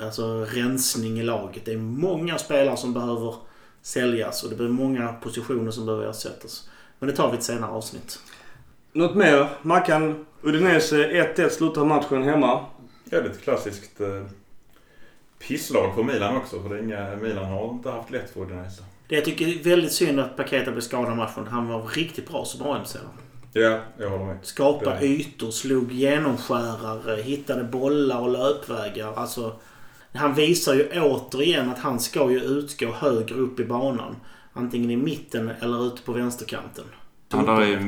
[0.02, 1.66] alltså, rensning i laget.
[1.66, 3.36] Det är många spelare som behöver
[3.82, 6.70] säljas och det blir många positioner som behöver ersättas.
[7.00, 8.20] Men det tar vi i ett senare avsnitt.
[8.94, 9.50] Något mer?
[9.62, 10.96] Mackan, Udinese
[11.36, 12.66] 1-1 slutar matchen hemma.
[13.10, 14.24] Ja, det är ett klassiskt eh,
[15.40, 16.62] pisslag för Milan också.
[16.62, 18.84] För det är inga, Milan har inte haft lätt för Udinese.
[19.12, 21.48] Det jag tycker är väldigt synd att Paketa blev skadad i matchen.
[21.50, 22.96] Han var riktigt bra som AMC.
[23.54, 24.38] Ja, jag håller med.
[24.42, 29.14] Skapade Det- ytor, slog genomskärare, hittade bollar och löpvägar.
[29.16, 29.56] Alltså,
[30.14, 34.16] han visar ju återigen att han ska ju utgå högre upp i banan.
[34.54, 36.86] Antingen i mitten eller ute på vänsterkanten.
[37.32, 37.80] Han där är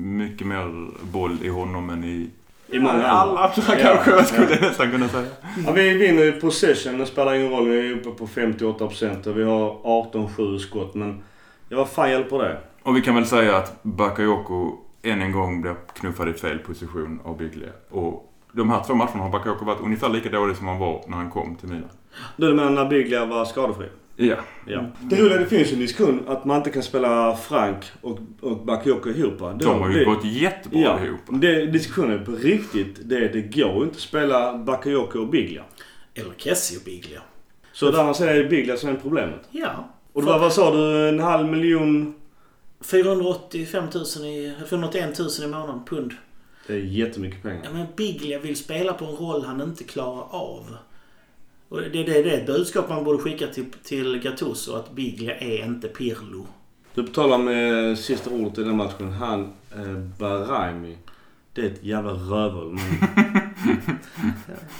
[0.00, 2.30] mycket mer boll i honom än i...
[2.72, 5.26] I många alla andra kanske jag skulle nästan kunna säga.
[5.66, 6.98] Ja, vi vinner ju possession.
[6.98, 7.68] Det spelar ingen roll.
[7.68, 9.70] Vi är uppe på 58% och vi har
[10.12, 10.94] 18-7 skott.
[10.94, 11.22] Men
[11.68, 12.58] ja, vad fan hjälper det?
[12.82, 17.20] Och vi kan väl säga att Bakayoko än en gång blir knuffad i fel position
[17.24, 17.70] av Biglia.
[17.90, 21.16] Och de här två matcherna har Bakayoko varit ungefär lika dålig som han var när
[21.16, 21.88] han kom till Milan.
[22.36, 23.86] Du menar när Biglia var skadefri?
[24.16, 24.36] Ja.
[24.66, 24.84] Ja.
[25.00, 29.10] Det roliga det finns en diskussion att man inte kan spela Frank och, och Bakayoko
[29.10, 29.38] ihop.
[29.38, 31.20] Det- De har ju det- gått jättebra Ja, ihop.
[31.30, 32.96] det, diskussionen på riktigt.
[33.02, 35.62] Det, det går inte att spela Bakayoko och Biglia.
[36.14, 37.20] Eller Kessie och Biglia.
[37.72, 39.40] Så där säger är det Biglia som är problemet.
[39.50, 39.88] Ja.
[40.12, 41.08] Och var, vad sa du?
[41.08, 42.14] En halv miljon?
[42.84, 44.54] 485 000 i...
[44.70, 46.12] 481 000 i månaden, pund.
[46.66, 47.60] Det är jättemycket pengar.
[47.64, 50.76] Ja, men Biglia vill spela på en roll han inte klarar av.
[51.72, 54.74] Och det, det, det är ett budskap man borde skicka till, till Gattuso.
[54.74, 56.46] Att Biglia är inte Pirlo.
[56.94, 59.12] Du talar med sista ordet i den matchen.
[59.12, 60.96] Han, eh, Baraimi.
[61.52, 62.72] Det är ett jävla rövhål.
[62.72, 63.76] Men,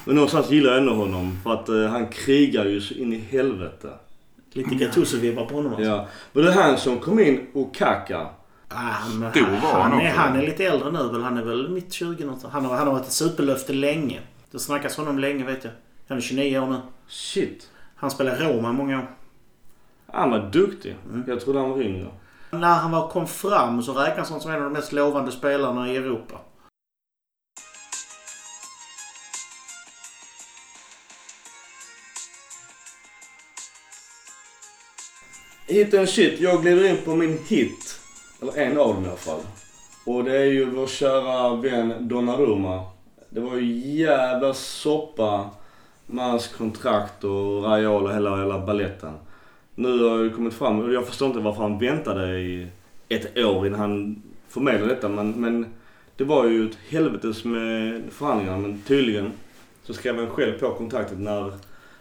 [0.05, 1.39] men någonstans gillar jag ändå honom.
[1.43, 3.89] För att eh, han krigar ju så in i helvete.
[4.53, 5.89] Lite Gattuso-vibbar på honom alltså.
[5.89, 6.09] Ja.
[6.33, 8.27] Men det är han som kom in och kaka.
[8.69, 8.95] Ah,
[9.31, 10.21] Stor han, var han han, är, också.
[10.21, 11.23] han är lite äldre nu väl?
[11.23, 12.43] Han är väl mitt 20 något.
[12.51, 14.21] Han har, han har varit ett superlöfte länge.
[14.51, 15.73] Det snackas om honom länge vet jag.
[16.09, 16.81] Han är 29 år nu.
[17.09, 17.71] Shit.
[17.97, 19.07] Han spelade Roma många år.
[20.07, 20.97] Han var duktig.
[21.05, 21.25] Mm.
[21.27, 22.09] Jag trodde han var yngre.
[22.51, 25.93] När han var, kom fram så räknas han som en av de mest lovande spelarna
[25.93, 26.39] i Europa.
[35.67, 36.41] Hit and shit.
[36.41, 38.01] Jag glider in på min hit.
[38.43, 39.41] Eller en av dem i alla fall.
[40.07, 42.85] Och det är ju vår kära vän Donnarumma.
[43.31, 45.51] Det var ju jävla soppa
[46.13, 49.13] med hans kontrakt och Raiola och hela, hela balletten.
[49.75, 52.67] Nu har det kommit fram och jag förstår inte varför han väntade i
[53.09, 55.09] ett år innan han förmedlade detta.
[55.09, 55.67] Men, men
[56.17, 58.59] det var ju ett helvetes med förhandlingarna.
[58.59, 59.33] Men tydligen
[59.83, 61.53] så skrev han själv på kontraktet när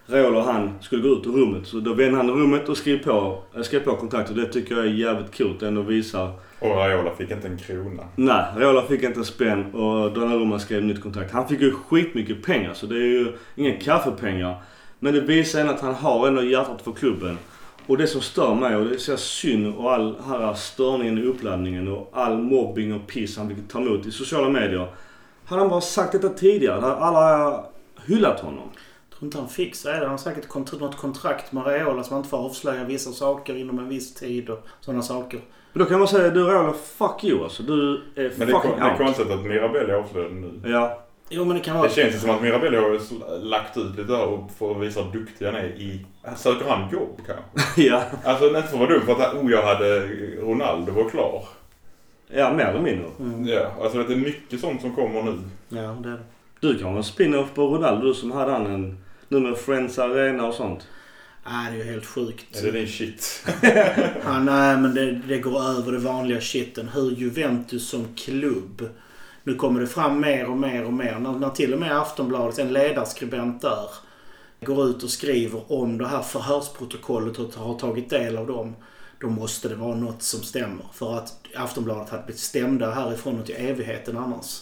[0.06, 1.68] Raiola och han skulle gå ut ur rummet.
[1.68, 4.36] Så då vände han rummet och skrev på, äh, skrev på kontraktet.
[4.36, 5.60] Det tycker jag är jävligt coolt.
[5.60, 6.32] Det ändå visar.
[6.62, 8.04] Och Raiola fick inte en krona.
[8.16, 11.32] Nej, Raiola fick inte en spänn och Donnarumma skrev nytt kontrakt.
[11.34, 14.56] Han fick ju skitmycket pengar så det är ju inga kaffepengar.
[15.00, 17.38] Men det visar ändå att han har ändå hjärtat för klubben.
[17.88, 21.22] Och det som stör mig och det är så synd och all här störningen i
[21.24, 24.88] uppladdningen och all mobbing och piss han fick ta emot i sociala medier.
[25.46, 27.66] Hade han bara sagt detta tidigare hade alla
[28.06, 28.70] hyllat honom.
[29.10, 29.92] Jag tror inte han fick så.
[29.92, 33.56] Han har säkert kont- något kontrakt med Raiola som man inte får avslöja vissa saker
[33.58, 35.40] inom en viss tid och sådana saker.
[35.74, 37.64] Men då kan man säga du Raiola, fuck you alltså.
[37.64, 38.98] Du är Men det är, fucking kon- det är out.
[38.98, 40.62] konstigt att Mirabelli avslöjade nu.
[40.66, 40.98] Ja.
[41.34, 41.88] Jo men det kan vara...
[41.88, 43.00] Det känns ju som att Mirabelli har
[43.44, 46.06] lagt ut lite där och för att visa hur duktig han är i...
[46.36, 47.82] Söker han jobb kanske?
[47.88, 48.04] ja.
[48.24, 50.08] Alltså inte för att vara dum för att oh, jag hade
[50.42, 51.44] Ronaldo var klar.
[52.28, 53.06] Ja, mer eller mindre.
[53.20, 53.48] Mm.
[53.48, 55.40] Ja, alltså det är mycket sånt som kommer nu.
[55.70, 56.20] Ja, det är det.
[56.60, 60.00] Du kan ha en spin-off på Ronaldo, du som hade han en, nu med Friends
[60.00, 60.88] Arena och sånt.
[61.46, 62.58] Nej, det är ju helt sjukt.
[62.58, 63.46] Är det din shit?
[64.24, 66.90] Ja, nej, men det, det går över det vanliga shiten.
[66.94, 68.90] Hur Juventus som klubb.
[69.44, 71.20] Nu kommer det fram mer och mer och mer.
[71.20, 73.90] När, när till och med Aftonbladet, en ledarskribent där,
[74.66, 78.76] går ut och skriver om det här förhörsprotokollet och har tagit del av dem.
[79.20, 80.86] Då måste det vara något som stämmer.
[80.94, 84.62] För att Aftonbladet hade blivit stämda härifrån till evigheten annars.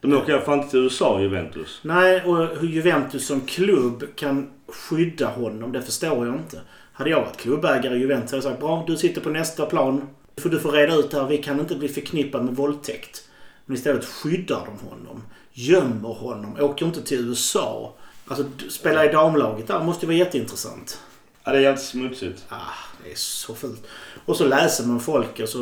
[0.00, 1.80] De åker ju fan inte till USA, Juventus.
[1.82, 6.60] Nej, och hur Juventus som klubb kan skydda honom, det förstår jag inte.
[6.92, 10.08] Hade jag varit klubbägare i Juventus hade jag sagt bra, du sitter på nästa plan.
[10.36, 13.28] För du får reda ut det här, vi kan inte bli förknippade med våldtäkt.
[13.66, 15.22] Men istället skyddar de honom.
[15.52, 17.94] Gömmer honom, åker inte till USA.
[18.26, 21.00] Alltså, spela i damlaget där måste ju vara jätteintressant.
[21.44, 22.44] Ja, det är jävligt smutsigt.
[22.48, 22.56] Ah,
[23.04, 23.86] det är så fult.
[24.26, 25.58] Och så läser man folk och så...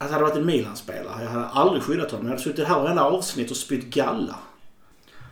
[0.00, 2.26] Alltså hade jag varit en Milan-spelare, jag hade aldrig skyddat honom.
[2.26, 4.36] Jag hade suttit här varenda avsnitt och spytt galla.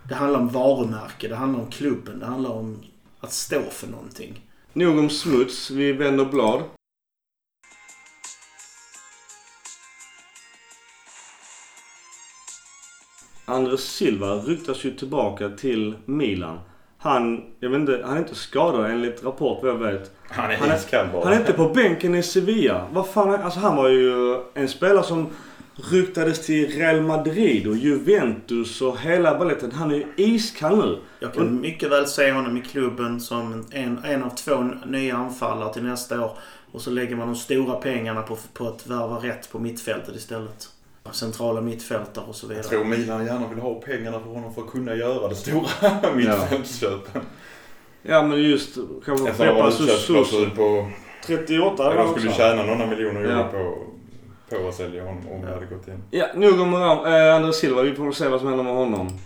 [0.08, 2.82] Det handlar om varumärke, det handlar om klubben, det handlar om
[3.20, 4.40] att stå för någonting.
[4.72, 6.62] Nog om smuts, vi vänder blad.
[13.44, 16.58] Andres Silva ryktas ju tillbaka till Milan.
[16.98, 20.10] Han, jag vet inte, han är inte skadad enligt rapport vad jag vet.
[20.28, 21.24] Han är Han är-.
[21.24, 22.86] Han är inte på bänken i Sevilla.
[22.92, 25.26] Vad fan, är- alltså han var ju en spelare som
[25.76, 29.72] ryktades till Real Madrid och Juventus och hela balletten.
[29.72, 30.98] Han är ju iskall nu.
[31.20, 35.72] Jag kan mycket väl se honom i klubben som en, en av två nya anfallare
[35.72, 36.30] till nästa år.
[36.72, 40.68] Och så lägger man de stora pengarna på, på att värva rätt på mittfältet istället.
[41.12, 42.62] Centrala mittfältare och så vidare.
[42.62, 45.66] Jag tror Milan gärna vill ha pengarna för honom för att kunna göra det stora
[46.16, 47.22] mittfältsköpen.
[48.02, 50.90] Ja men just kanske en utköpsklausul på...
[51.26, 53.42] 38 Ja, de skulle tjäna några miljoner euro Ja.
[53.52, 53.86] på,
[54.50, 56.02] på att sälja honom om det hade gått in.
[56.10, 57.82] Ja, nog om äh, Andres Silva.
[57.82, 59.18] Vi får se vad som händer med honom.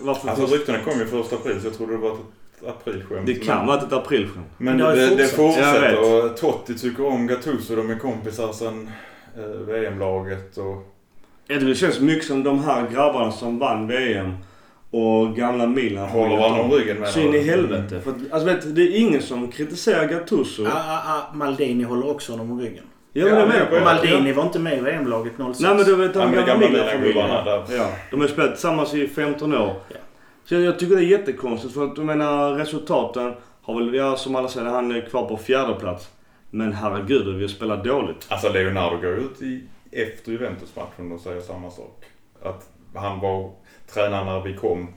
[0.00, 3.26] Varför Alltså ryktena kom ju första april så jag trodde det var ett aprilskämt.
[3.26, 4.46] Det kan vara ett aprilskämt.
[4.58, 7.76] Men ju det, det fortsätter och Totti tycker om Gattuso.
[7.76, 8.90] De är kompisar sen
[9.36, 10.94] eh, VM-laget och...
[11.46, 14.32] Ja, Det känns mycket som de här grabbarna som vann VM
[14.90, 16.08] och gamla Milan.
[16.08, 18.00] Håller varandra om ryggen med Så in i helvete.
[18.00, 20.66] För att, alltså vet du, det är ingen som kritiserar Gattuso.
[20.66, 22.84] Ah, ah, ah, Maldini håller också honom om ryggen.
[23.12, 23.84] Ja, men Ja, det med på.
[23.84, 25.60] Maldini var inte med i VM-laget 06.
[25.60, 27.64] Nej men du vet de Ja, gamla, gamla Milan-familjerna.
[27.70, 29.74] Ja, de har spelat tillsammans i 15 år.
[29.88, 29.96] Ja.
[30.44, 34.16] Så jag, jag tycker det är jättekonstigt för att jag menar resultaten har väl, ja
[34.16, 36.08] som alla säger, han är kvar på fjärde plats.
[36.50, 38.26] Men herregud, vi har spelat dåligt.
[38.28, 42.04] Alltså Leonardo går ut i, efter Juventus-matchen och säger samma sak.
[42.42, 43.50] Att han var
[43.94, 44.88] tränare när vi kom.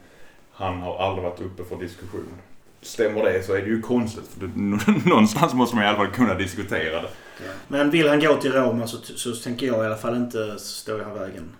[0.53, 2.27] Han har aldrig varit uppe för diskussion.
[2.81, 4.23] Stämmer det så är det ju konstigt.
[4.27, 7.09] För det, någonstans måste man i alla fall kunna diskutera det.
[7.67, 10.91] Men vill han gå till Roma så, så tänker jag i alla fall inte stå
[10.97, 11.55] i vägen.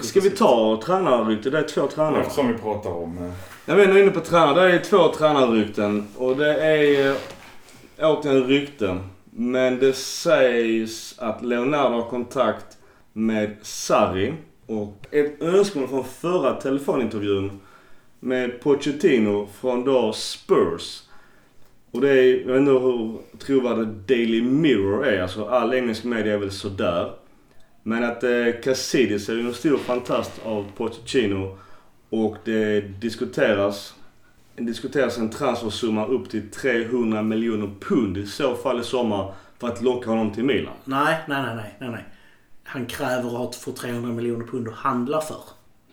[0.00, 1.50] Ska vi ta tränarrykte?
[1.50, 2.20] Det är två tränare.
[2.20, 3.18] Eftersom vi pratar om...
[3.18, 3.32] eh,
[3.66, 4.68] Jag är ändå inne på tränare.
[4.68, 6.06] Det är två tränarrykten.
[6.16, 7.16] Och det är eh,
[8.00, 9.00] återigen rykten.
[9.30, 12.66] Men det sägs att Leonardo har kontakt
[13.12, 14.34] med Sarri.
[14.72, 17.60] Och ett önskemål från förra telefonintervjun
[18.20, 21.02] med Pochettino från då Spurs.
[21.90, 25.22] Och det är, jag vet inte hur trovärdig Daily Mirror är.
[25.22, 27.12] Alltså all engelsk media är väl sådär.
[27.82, 28.30] Men att eh,
[28.64, 31.58] Cassidis är ju en stor fantast av Pochettino.
[32.10, 33.94] Och det diskuteras,
[34.56, 39.68] det diskuteras en transfersumma upp till 300 miljoner pund i så fall i sommar för
[39.68, 40.74] att locka honom till Milan.
[40.84, 42.04] Nej, nej, nej, nej, nej.
[42.72, 45.36] Han kräver att få 300 miljoner pund att handla för.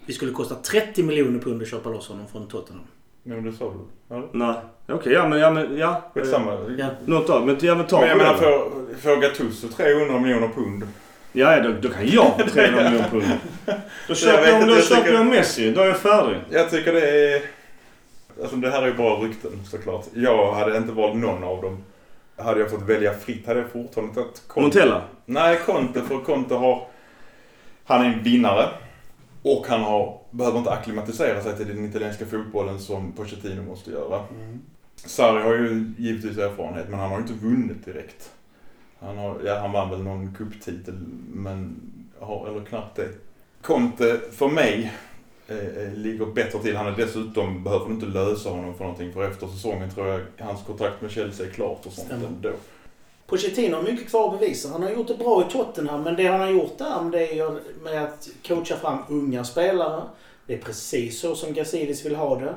[0.06, 2.86] Det skulle kosta 30 miljoner pund att köpa loss honom från Tottenham.
[3.24, 3.74] Men det sa
[4.10, 4.16] du?
[4.16, 4.28] Eller?
[4.32, 4.54] Nej,
[4.88, 6.02] okej, ja men, ja men, ja.
[6.14, 6.58] Skitsamma.
[6.78, 6.88] Ja.
[7.06, 10.88] Något av, men, ja men ta Men jag menar får, får Gattuso 300 miljoner pund.
[11.32, 13.24] Ja, då, då kan jag få 300 miljoner pund.
[14.08, 15.72] Då köper jag, jag köper tycker- jag Messi.
[15.72, 16.38] Då är jag färdig.
[16.50, 17.42] Jag tycker det är...
[18.42, 20.06] Alltså det här är ju bara rykten såklart.
[20.14, 21.84] Jag hade inte valt någon av dem.
[22.40, 24.62] Hade jag fått välja fritt hade jag fortfarande tagit Conte.
[24.62, 25.02] Montella.
[25.26, 26.02] Nej, Conte.
[26.02, 26.88] För Conte har...
[27.84, 28.70] Han är en vinnare.
[29.42, 34.24] Och han har, behöver inte akklimatisera sig till den italienska fotbollen som Pochettino måste göra.
[34.96, 38.32] Sarri har ju givetvis erfarenhet men han har ju inte vunnit direkt.
[39.00, 40.96] Han, har, ja, han vann väl någon cuptitel
[41.34, 41.76] men
[42.20, 43.08] har, eller knappt det.
[43.62, 44.94] Conte för mig
[45.50, 46.76] eh, eh, ligger bättre till.
[46.76, 50.64] Han är dessutom, behöver inte lösa honom för någonting för efter säsongen tror jag hans
[50.64, 52.28] kontrakt med Chelsea är klart och sånt Stämmer.
[52.28, 52.52] ändå.
[53.28, 54.70] Pochettino har mycket kvar att bevisa.
[54.70, 57.40] Han har gjort det bra i Tottenham, men det han har gjort där med, det
[57.40, 60.04] är med att coacha fram unga spelare.
[60.46, 62.56] Det är precis så som Gazidis vill ha det.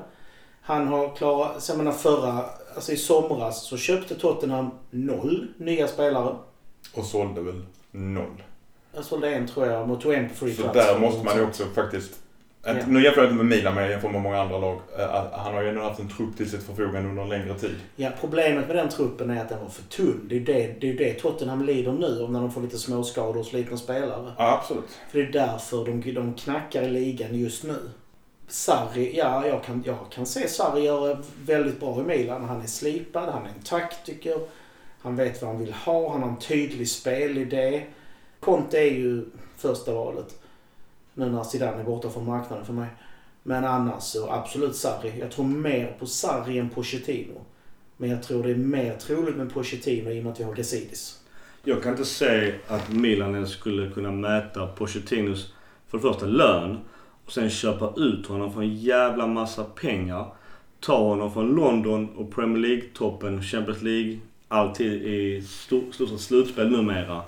[0.62, 6.36] Han har klarat, jag menar förra, alltså i somras så köpte Tottenham noll nya spelare.
[6.94, 8.42] Och sålde väl noll.
[8.94, 11.42] Jag sålde en tror jag och tog en på free Så där måste man ju
[11.42, 12.18] också faktiskt...
[12.64, 12.74] Ja.
[12.88, 14.80] Nu jämför jag inte med Milan men jag jämför med många andra lag.
[14.98, 17.76] Eh, Han har ju ändå haft en trupp till sitt förfogande under en längre tid.
[17.96, 20.20] Ja, problemet med den truppen är att den var för tunn.
[20.28, 22.78] Det är ju det, det, är det Tottenham lider nu om när de får lite
[22.78, 24.32] småskador och slitna spelare.
[24.38, 24.98] Ja, absolut.
[25.10, 27.78] För det är därför de, de knackar i ligan just nu.
[28.48, 32.44] Sarri, ja jag kan, jag kan se Sarri göra väldigt bra i Milan.
[32.44, 34.38] Han är slipad, han är en taktiker.
[35.02, 37.82] Han vet vad han vill ha, han har en tydlig spelidé.
[38.40, 39.24] Conte är ju
[39.56, 40.41] första valet.
[41.14, 42.88] Nu när Zidane är borta från marknaden för mig.
[43.42, 45.12] Men annars så absolut Sarri.
[45.20, 47.40] Jag tror mer på Sarri än Pochettino.
[47.96, 50.54] Men jag tror det är mer troligt med Pochettino i och med att vi har
[50.54, 51.18] Gazidis.
[51.64, 55.52] Jag kan inte se att Milan ens skulle kunna mäta Pochettinos,
[55.88, 56.78] för det första lön
[57.24, 60.26] och sen köpa ut honom för en jävla massa pengar.
[60.80, 67.22] Ta honom från London och Premier League-toppen, Champions League, alltid i stort sett slutspel numera.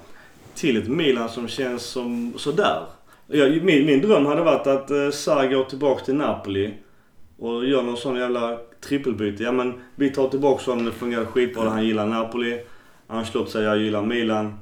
[0.54, 2.82] Till ett Milan som känns som sådär.
[3.26, 6.74] Jag, min, min dröm hade varit att eh, Sarri går tillbaka till Napoli
[7.38, 9.42] och gör någon sån jävla trippelbyte.
[9.42, 12.60] Ja men vi tar tillbaka honom, det fungerar skitbra, han gillar Napoli.
[13.06, 14.58] Ancelotti säger jag gillar Milan.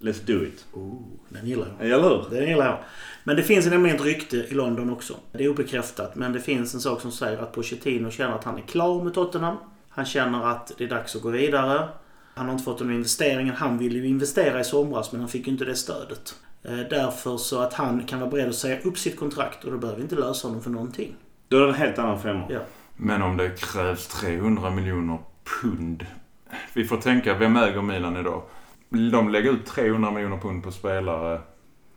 [0.00, 0.66] Let's do it.
[0.72, 1.86] Oh, den gillar jag.
[1.86, 2.24] Eller hur?
[2.30, 2.78] Det gillar jag.
[3.24, 5.14] Men det finns nämligen ett rykte i London också.
[5.32, 8.56] Det är obekräftat, men det finns en sak som säger att Pochettino känner att han
[8.56, 9.56] är klar med Tottenham.
[9.88, 11.88] Han känner att det är dags att gå vidare.
[12.34, 13.54] Han har inte fått den investeringen.
[13.54, 16.34] Han ville ju investera i somras, men han fick ju inte det stödet.
[16.62, 19.78] Eh, Därför så att han kan vara beredd att säga upp sitt kontrakt och då
[19.78, 21.14] behöver vi inte lösa honom för någonting.
[21.48, 22.44] Då är det en helt annan femma.
[22.50, 22.60] Ja.
[22.96, 25.18] Men om det krävs 300 miljoner
[25.62, 26.06] pund.
[26.72, 28.42] Vi får tänka, vem äger Milan idag?
[28.88, 31.40] De lägger ut 300 miljoner pund på spelare.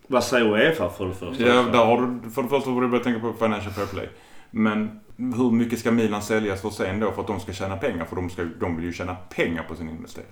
[0.06, 1.44] Vad säger Uefa för det första?
[1.44, 4.08] Ja, där har du, för det första får du börja tänka på Financial Fair Play.
[4.50, 8.04] Men hur mycket ska Milan säljas för sen då för att de ska tjäna pengar?
[8.04, 10.28] För de, ska, de vill ju tjäna pengar på sin investering.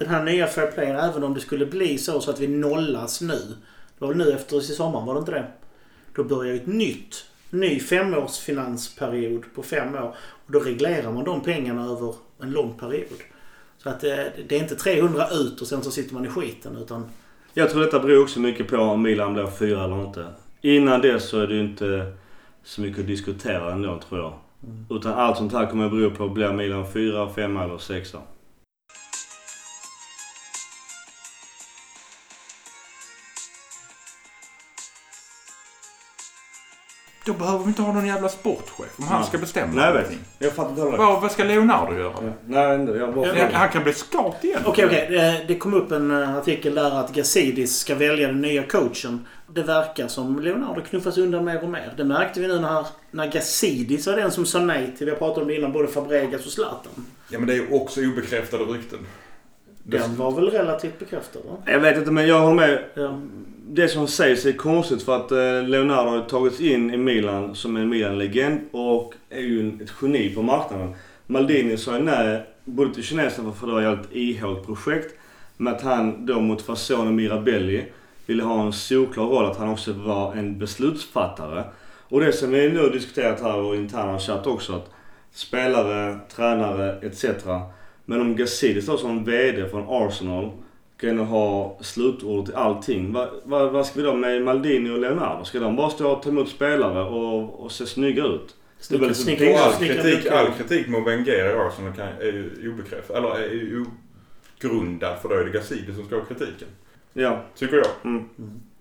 [0.00, 3.20] Den här nya fair playen, även om det skulle bli så, så att vi nollas
[3.20, 3.38] nu.
[3.38, 5.46] Det var väl nu efter i sommaren, var det inte det?
[6.14, 10.14] Då börjar ju ett nytt, ny femårsfinansperiod på fem år.
[10.46, 13.18] Och då reglerar man de pengarna över en lång period.
[13.78, 16.76] Så att det, det är inte 300 ut och sen så sitter man i skiten
[16.76, 17.04] utan
[17.54, 20.26] Jag tror detta beror också mycket på om Milan blir fyra eller inte.
[20.60, 22.12] Innan det så är det ju inte
[22.64, 24.32] så mycket att diskutera ändå tror jag.
[24.90, 28.18] Utan allt sånt här kommer att bero på blir Milan fyra, femma eller sexa.
[37.26, 40.02] Då behöver vi inte ha någon jävla sportchef om han ska bestämma Nej jag vet.
[40.04, 40.18] allting.
[40.38, 40.98] Jag fattar inte heller.
[40.98, 42.12] Vad, vad ska Leonardo göra?
[42.22, 42.32] Ja.
[42.46, 42.96] Nej ändå.
[42.96, 44.60] Jag bara Ja, Han kan bli scout igen.
[44.64, 45.06] Okej, okej.
[45.10, 49.26] Det- Det kom upp en eh, artikel där att Gazidis ska välja den nya coachen.
[49.46, 51.94] Det verkar som Leonardo knuffas undan mer och mer.
[51.96, 55.18] Det märkte vi nu när, när Gazidis var den som sa nej till, vi har
[55.18, 57.06] pratat om det innan, både Fabregas och Zlatan.
[57.30, 58.98] Ja men det är ju också obekräftade rykten.
[59.82, 61.56] Den var väl relativt bekräftad va?
[61.66, 62.84] Jag vet inte men jag håller med.
[62.94, 63.20] Ja.
[63.72, 67.76] Det som sägs är konstigt för att eh, Leonardo har tagits in i Milan som
[67.76, 70.94] en Milan-legend och är ju ett geni på marknaden.
[71.26, 75.14] Maldini sa ju nej både till kineserna för det var ett ihåligt projekt.
[75.56, 77.84] Men att han då mot fasonen Mirabelli
[78.26, 81.64] ville ha en solklar roll att han också var en beslutsfattare.
[82.08, 84.90] Och det som vi nu har diskuterat här och i interna chatt också att
[85.32, 87.24] spelare, tränare etc.
[88.04, 90.50] Men om Gazidis då som VD från Arsenal
[91.00, 93.12] kan ju ha slutordet i allting.
[93.12, 95.44] Vad va, vad ska vi då med Maldini och Leonardo?
[95.44, 98.56] Ska de bara stå och ta emot spelare och, och se snygga ut?
[98.88, 101.52] Det är väl liksom Snickra- Och all snickra- kritik, snickra- all kritik mot Wenger i
[101.68, 102.24] Arsenal kan, är
[102.62, 103.16] ju obekräftad.
[103.16, 103.84] Eller är ju
[104.64, 106.68] ogrundad för då är det Gazidis som ska ha kritiken.
[107.12, 107.42] Ja.
[107.56, 107.86] Tycker jag.
[108.04, 108.24] Mm.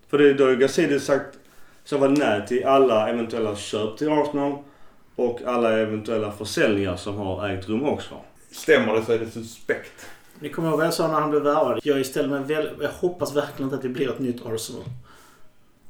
[0.08, 1.38] För det, då har ju Gazidis sagt
[1.84, 4.58] så var nej till alla eventuella köp till Arsenal
[5.16, 8.16] och alla eventuella försäljningar som har ägt rum också.
[8.52, 10.06] Stämmer det så är det suspekt.
[10.40, 11.80] Ni kommer ihåg vad jag sa när han blev värvad?
[11.84, 14.84] Jag mig väl, Jag hoppas verkligen inte att det blir ett nytt Arsenal.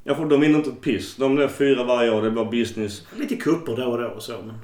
[0.04, 1.16] Ja, för de vinner inte ett piss.
[1.16, 2.22] De blir fyra varje år.
[2.22, 3.08] Det är bara business.
[3.18, 4.58] Lite kupper då och då och så men...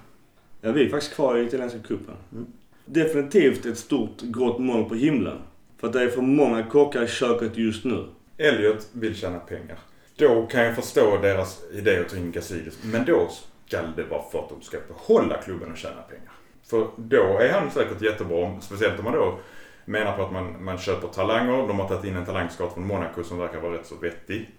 [0.61, 2.15] Ja, vi är faktiskt kvar i italienska cupen.
[2.31, 2.45] Mm.
[2.85, 5.37] Definitivt ett stort grått moln på himlen.
[5.77, 8.05] För att det är för många kockar i köket just nu.
[8.37, 9.77] Elliot vill tjäna pengar.
[10.15, 12.79] Då kan jag förstå deras idé att ta in Gazidis.
[12.83, 13.29] Men då
[13.67, 16.31] ska det vara för att de ska behålla klubben och tjäna pengar.
[16.63, 18.61] För då är han säkert jättebra.
[18.61, 19.39] Speciellt om man då
[19.85, 21.67] menar på att man, man köper talanger.
[21.67, 24.49] De har tagit in en talangscout från Monaco som verkar vara rätt så vettig.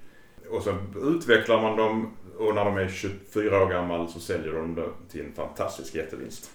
[0.51, 4.75] Och så utvecklar man dem och när de är 24 år gamla så säljer de
[4.75, 6.51] det till en fantastisk jättevinst.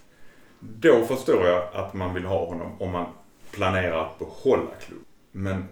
[0.60, 3.06] Då förstår jag att man vill ha honom om man
[3.52, 5.06] planerar att behålla klubben.
[5.32, 5.66] Men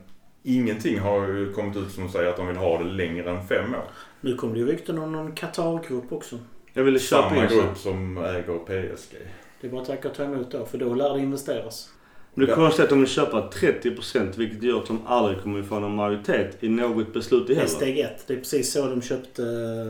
[0.43, 3.73] ingenting har ju kommit ut som säger att de vill ha det längre än fem
[3.73, 3.83] år.
[4.21, 6.37] Nu kom det ju rykten om någon Qatar-grupp också.
[6.73, 8.57] Jag ville köpa Samma grupp som äger
[8.93, 9.15] PSG.
[9.61, 11.89] Det är bara att tacka och ta emot då, för då lär det investeras.
[12.33, 15.63] Men det konstiga är att de vill köpa 30% vilket gör att de aldrig kommer
[15.63, 17.69] få någon majoritet i något beslut i Det är heller.
[17.69, 18.23] steg ett.
[18.27, 19.41] Det är precis så de köpte...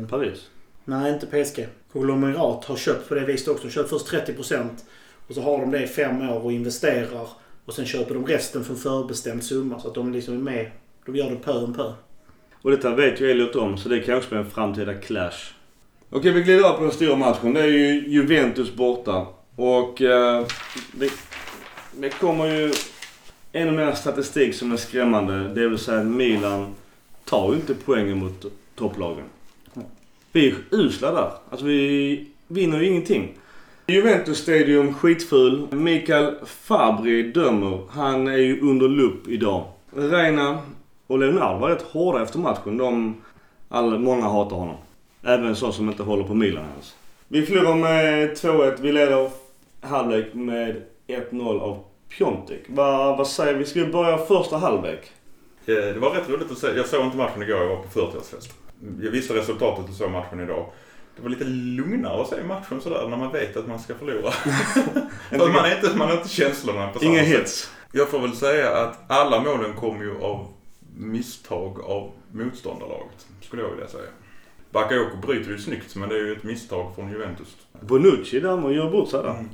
[0.10, 0.48] Paris.
[0.86, 1.68] Nej, inte PSG.
[1.94, 3.64] Konglomerat har köpt på det viset också.
[3.68, 4.68] De köper först 30%
[5.28, 7.28] och så har de det i fem år och investerar.
[7.66, 9.80] Och sen köper de resten för en förbestämd summa.
[9.80, 10.72] Så att de liksom är med.
[11.06, 11.92] De gör det pö om pö.
[12.62, 15.54] Och detta vet ju Elliot om så det kan också bli en framtida clash.
[16.10, 17.54] Okej, vi glider över på den stora matchen.
[17.54, 19.28] Det är ju Juventus borta.
[19.56, 20.46] Och eh,
[20.94, 21.10] det,
[21.92, 22.74] det kommer ju
[23.52, 25.54] ännu mer statistik som är skrämmande.
[25.54, 26.76] Det vill säga att Milan
[27.26, 29.26] tar ju inte poängen mot topplagen.
[30.32, 31.32] Vi är usla där.
[31.50, 33.38] Alltså vi vinner ju ingenting.
[33.88, 35.68] Juventus Stadium skitful.
[35.72, 37.80] Mikael Fabri dömer.
[37.90, 39.66] Han är ju under lupp idag.
[39.96, 40.60] Reina
[41.08, 42.78] och Leonardo var rätt hårda efter matchen.
[42.78, 43.22] De,
[43.70, 44.76] alla, många hatar honom.
[45.24, 46.96] Även så som inte håller på Milan ens.
[47.28, 48.78] Vi förlorar med 2-1.
[48.82, 49.30] Vi leder
[49.82, 51.84] halvlek med 1-0 av
[52.18, 52.62] Piontek.
[52.68, 53.66] Vad, vad säger vi?
[53.66, 55.12] Ska vi börja första halvlek?
[55.66, 56.68] Det var rätt roligt att se.
[56.76, 58.50] Jag såg inte matchen igår, jag var på 40-årsfest.
[59.02, 60.66] Jag visste resultatet och såg matchen idag.
[61.16, 64.32] Det var lite lugnare att se matchen sådär när man vet att man ska förlora.
[65.30, 67.38] För man är inte, man är inte känslorna på samma Ingen sätt.
[67.38, 67.72] hets.
[67.92, 70.48] Jag får väl säga att alla målen kom ju av
[70.98, 73.28] misstag av motståndarlaget.
[73.42, 74.10] Skulle jag vilja säga.
[74.72, 77.58] Bakayoko bryter ju snyggt men det är ju ett misstag från Juventus.
[77.82, 79.30] Bonucci där och gör bort sig där.
[79.30, 79.50] Mm.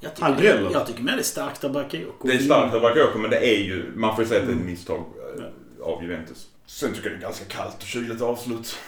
[0.00, 0.70] Jag tycker, dräller.
[0.72, 2.28] jag tycker mer det är starkt av Bakayoko.
[2.28, 4.52] Det är starkt av Bakayoko men det är ju, man får ju säga att det
[4.52, 5.04] är ett misstag
[5.38, 6.46] eh, av Juventus.
[6.66, 8.78] Sen tycker jag det är ganska kallt och kyligt avslut.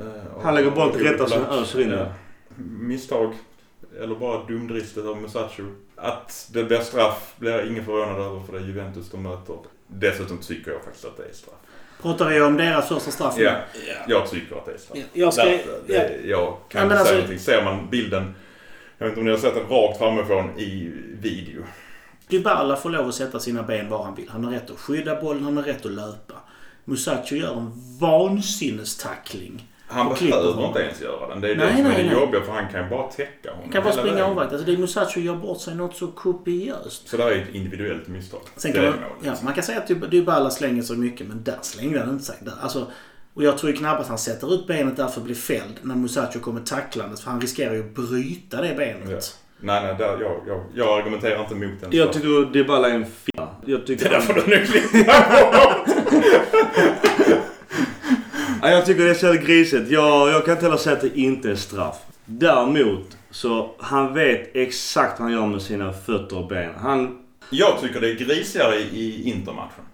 [0.00, 1.98] Eh, Han lägger bollen till rätta så öser in.
[2.80, 3.34] Misstag.
[4.02, 5.62] Eller bara dumdristigt av Musacho.
[5.96, 9.56] Att det blir straff blir jag ingen förvånad över för det är Juventus de möter.
[9.86, 11.54] Dessutom tycker jag faktiskt att det är straff.
[12.02, 13.34] Pratar vi om deras första straff?
[13.38, 13.52] Ja,
[14.08, 14.98] jag tycker att det är straff.
[14.98, 15.44] Ja, Jag ska...
[15.44, 17.38] Därför, det, jag kan inte alltså- säga någonting.
[17.38, 18.34] Ser man bilden,
[18.98, 21.62] jag vet inte om ni har sett den rakt framifrån i video.
[22.28, 24.28] Dybala får lov att sätta sina ben var han vill.
[24.28, 26.34] Han har rätt att skydda bollen, han har rätt att löpa.
[26.84, 29.68] Musacho gör en vansinnestackling.
[29.88, 31.40] Han behöver inte ens göra den.
[31.40, 32.20] Det är Nej, det som är nej, det nej.
[32.20, 33.62] jobbiga för han kan ju bara täcka honom.
[33.62, 34.52] Han kan bara springa omvänt.
[34.52, 37.08] Alltså det Musacho gör bort sig något så kopiöst.
[37.08, 38.40] Så det är ett individuellt misstag.
[38.56, 41.26] Sen det kan är man, ja, man kan säga att Dyb- Dybala slänger sig mycket,
[41.26, 42.36] men där slängde han inte sig.
[42.40, 42.86] Där, alltså,
[43.36, 45.94] och jag tror ju knappast han sätter ut benet där för att bli fälld när
[45.94, 47.20] Musacho kommer tacklandes.
[47.20, 49.08] För han riskerar ju att bryta det benet.
[49.10, 49.18] Ja.
[49.60, 51.90] Nej, nej, där, jag, jag, jag argumenterar inte mot den.
[51.92, 53.48] Jag tycker Dybala är en fia.
[53.64, 54.04] Jag tycker...
[54.04, 55.12] Det där får du nog klippa
[58.62, 59.90] Ja, jag tycker det är så grisigt.
[59.90, 61.96] Jag, jag kan inte heller säga att det inte är straff.
[62.24, 66.74] Däremot så han vet exakt vad han gör med sina fötter och ben.
[66.78, 67.18] Han...
[67.50, 69.84] Jag tycker det är grisigare i Intermatchen.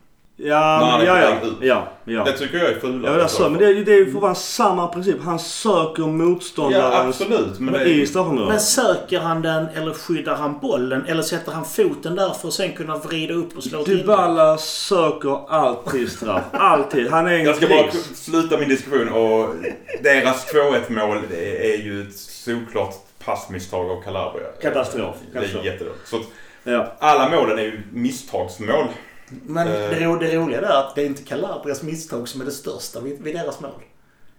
[0.45, 2.25] Ja, ja, ja, ja, ja.
[2.25, 3.13] Det tycker jag är fulare.
[3.13, 5.17] Ja, det är så, men det, det är ju för vara samma princip.
[5.25, 7.21] Han söker Ja, motståndarens...
[7.21, 7.59] absolut.
[7.59, 8.49] Men det I är, straffområdet.
[8.49, 11.05] Men söker han den eller skyddar han bollen?
[11.07, 13.99] Eller sätter han foten där för att sen kunna vrida upp och slå till?
[13.99, 16.43] Dybala söker alltid straff.
[16.53, 17.11] Alltid.
[17.11, 19.49] Han är en jag ska bara sluta min diskussion och
[20.03, 21.19] deras 2-1 mål
[21.61, 24.47] är, ju ett solklart passmisstag av Calabria.
[24.63, 25.17] Katastrof.
[25.33, 26.09] Det är jättedåligt.
[26.09, 26.23] Så att
[26.65, 26.93] Ja.
[26.99, 28.87] alla målen är ju misstagsmål.
[29.47, 29.91] Men Eh.
[29.91, 33.01] det, ro, det roliga är att det är inte Calabrias misstag som är det största
[33.01, 33.71] vid, vid deras mål.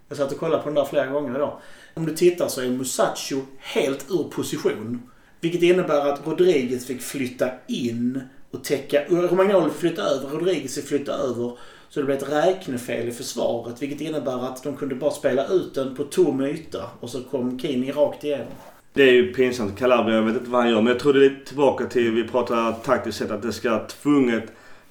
[0.10, 1.58] Jag satt och kollade på den där flera gånger idag.
[1.94, 5.02] Om du tittar så är Musacho helt ur position.
[5.42, 8.22] Vilket innebär att Rodriguez fick flytta in
[8.52, 9.04] och täcka...
[9.10, 11.58] Romagnoli fick flytta över, Rodriguez fick flytta över.
[11.90, 13.82] Så det blev ett räknefel i försvaret.
[13.82, 16.90] Vilket innebär att de kunde bara spela ut den på tom yta.
[17.00, 18.48] Och så kom Kini rakt igenom.
[18.94, 19.80] Det är ju pinsamt.
[19.80, 20.82] Calabria, jag vet inte vad han gör.
[20.82, 24.44] Men jag tror det är tillbaka till, vi pratar taktiskt sett, att det ska tvunget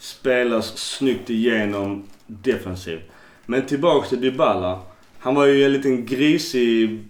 [0.02, 3.02] spelas snyggt igenom defensivt.
[3.46, 4.80] Men tillbaka till Dybala.
[5.18, 7.04] Han var ju en liten grisig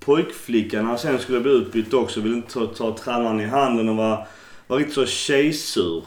[0.00, 2.20] pojkflicka när han sen skulle bli utbytt också.
[2.20, 4.26] Ville inte ta, ta tränaren i handen och var,
[4.66, 6.04] var riktigt så tjejsur.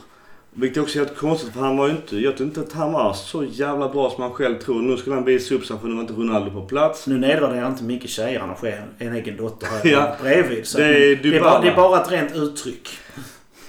[0.53, 2.91] Vilket också är helt konstigt för han var ju inte, jag tror inte att han
[2.93, 4.81] var så jävla bra som han själv tror.
[4.81, 7.07] Nu skulle han visa upp sig för nu var inte Ronaldo på plats.
[7.07, 8.39] Nu nedvärderar inte mycket tjejer.
[8.39, 10.15] Han har en egen dotter här Ja.
[10.21, 10.67] bredvid.
[10.67, 12.89] Så Det är det, är bara, det är bara ett rent uttryck.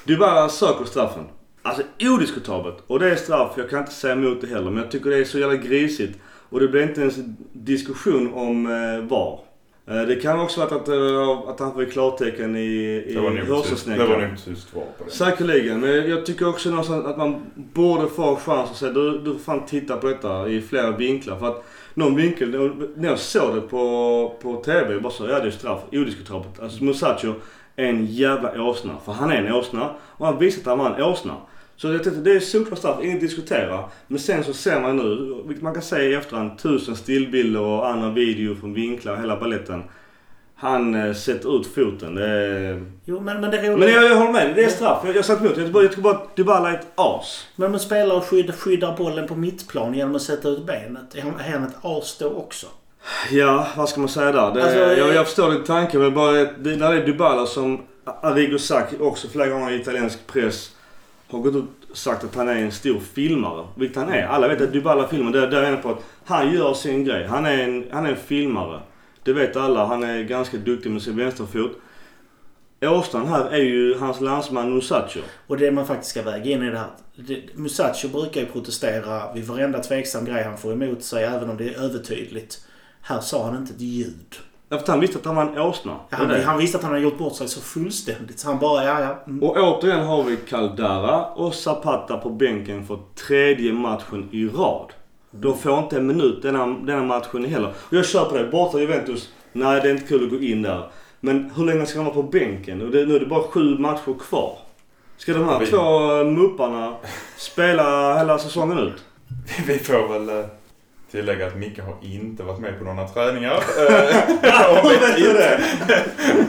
[0.05, 1.25] Dybala söker straffen.
[1.63, 2.77] Alltså odiskutabelt.
[2.87, 4.71] Och det är straff, jag kan inte säga emot det heller.
[4.71, 6.19] Men jag tycker det är så jävla grisigt.
[6.49, 9.39] Och det blir inte ens en diskussion om eh, VAR.
[9.87, 13.21] Eh, det kan också varit att, eh, att han fick klartecken i, i tyst- det
[13.21, 14.09] var hörselsnäckan.
[14.21, 15.11] nog tyst svar på det.
[15.11, 19.19] Säkerligen, men jag tycker också någonstans att man borde få en chans att säga du,
[19.19, 21.39] du får fan titta på detta i flera vinklar.
[21.39, 22.51] För att någon vinkel,
[22.97, 26.61] när jag såg det på, på TV, jag bara så ja det är straff, odiskutabelt.
[26.63, 27.35] Alltså Musacho
[27.77, 28.93] är en jävla åsna.
[29.05, 31.35] För han är en åsna och han visar att han var en åsna.
[31.77, 33.85] Så jag tänkte, det är solklart straff, inget att diskutera.
[34.07, 37.89] Men sen så ser man nu, vilket man kan säga i efterhand, tusen stillbilder och
[37.89, 39.83] andra videor från vinklar, hela balletten.
[40.57, 42.15] Han eh, sätter ut foten.
[42.15, 42.85] Det är...
[43.05, 43.77] Jo, men, men det roliga...
[43.77, 44.53] Men jag, jag håller med.
[44.55, 45.03] Det är straff.
[45.07, 45.57] Jag, jag satt emot.
[45.57, 47.47] Jag tycker bara, att Dybala är ett as.
[47.57, 51.15] Men man spelar och skyddar, skyddar bollen på mittplan genom att sätta ut benet.
[51.15, 52.67] Är han, är ett as då också?
[53.31, 54.55] Ja, vad ska man säga där?
[54.55, 57.47] Det, Alltså, jag, jag- jag förstår din tanke men bara det, när det är Dybala
[57.47, 57.81] som
[58.23, 60.71] Arrigo sagt också flera gånger i italiensk press
[61.33, 63.67] har gått ut och sagt att han är en stor filmare.
[63.75, 64.27] Vilket han är.
[64.27, 67.27] Alla vet att Dybala-filmen, Där, där är han på att han gör sin grej.
[67.27, 68.81] Han är en, han är en filmare.
[69.23, 69.85] Det vet alla.
[69.85, 71.73] Han är ganska duktig med sin vänsterfot.
[72.83, 75.21] Åstrand här är ju hans landsman Musacho.
[75.47, 76.91] Och det man faktiskt ska väga in i det här.
[77.55, 81.69] Musacho brukar ju protestera vid varenda tveksam grej han får emot sig, även om det
[81.69, 82.67] är övertydligt.
[83.03, 84.37] Här sa han inte ett ljud.
[84.73, 85.93] Därför att han visste att han var en åsna.
[86.11, 88.39] Är Han, han visste att han hade gjort bort sig så fullständigt.
[88.39, 89.23] Så han bara, ja ja.
[89.27, 89.43] Mm.
[89.43, 94.87] Och återigen har vi Caldara och Zapata på bänken för tredje matchen i rad.
[95.31, 97.69] De får inte en minut denna, denna matchen heller.
[97.79, 98.45] Och jag kör på det.
[98.45, 99.33] Borta Juventus.
[99.53, 100.89] Nej, det är inte kul att gå in där.
[101.21, 102.83] Men hur länge ska de vara på bänken?
[102.83, 104.59] Och det, nu är det bara sju matcher kvar.
[105.17, 106.95] Ska de här Vi- två mupparna
[107.37, 109.05] spela hela säsongen ut?
[109.67, 110.47] Vi får väl eh,
[111.13, 113.55] tillägga att Micke har inte varit med på några träningar.
[114.43, 115.61] Eh, Hur vet du det?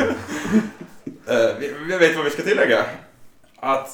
[1.28, 2.86] Eh, vet vad vi ska tillägga.
[3.60, 3.90] Att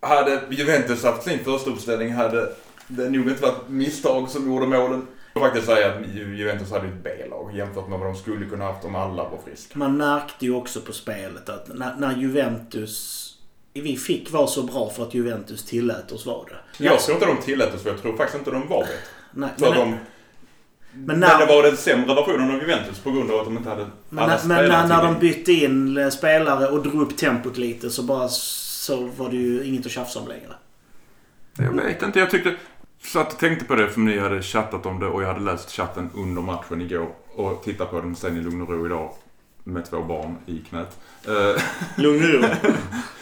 [0.00, 2.52] hade Juventus haft sin första uppställning hade
[2.86, 5.06] det nog inte varit misstag som gjorde målen.
[5.34, 8.46] Jag får faktiskt säga att Ju- Juventus hade ett B-lag jämfört med vad de skulle
[8.46, 9.78] kunna haft om alla var friska.
[9.78, 13.22] Man märkte ju också på spelet att när, när Juventus...
[13.80, 16.84] Vi fick vara så bra för att Juventus tillät oss vara det.
[16.84, 18.96] Jag tror inte de tillät oss för jag tror faktiskt inte de var bättre.
[19.30, 19.98] Nej, För men, de, men,
[21.06, 23.68] men, när, det var den sämre versionen av Juventus på grund av att de inte
[23.68, 27.16] hade men, alla när, men när, när de bytte in eh, spelare och drog upp
[27.16, 30.54] tempot lite så bara så var det ju inget att tjafsa om längre.
[31.58, 32.54] Jag vet inte, jag tyckte...
[33.02, 35.70] Satt och tänkte på det för ni hade chattat om det och jag hade läst
[35.70, 39.10] chatten under matchen igår och tittat på den sen i lugn och ro idag
[39.64, 40.98] med två barn i knät.
[41.26, 41.62] Eh,
[41.96, 42.48] Lugn och ro.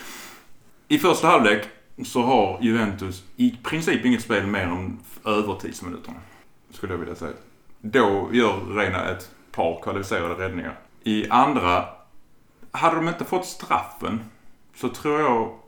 [0.88, 1.68] I första halvlek
[2.04, 6.16] så har Juventus i princip inget spel mer än övertidsminuterna.
[6.70, 7.32] Skulle jag vilja säga.
[7.80, 10.78] Då gör Reina ett par kvalificerade räddningar.
[11.04, 11.84] I andra,
[12.70, 14.20] hade de inte fått straffen
[14.76, 15.58] så tror jag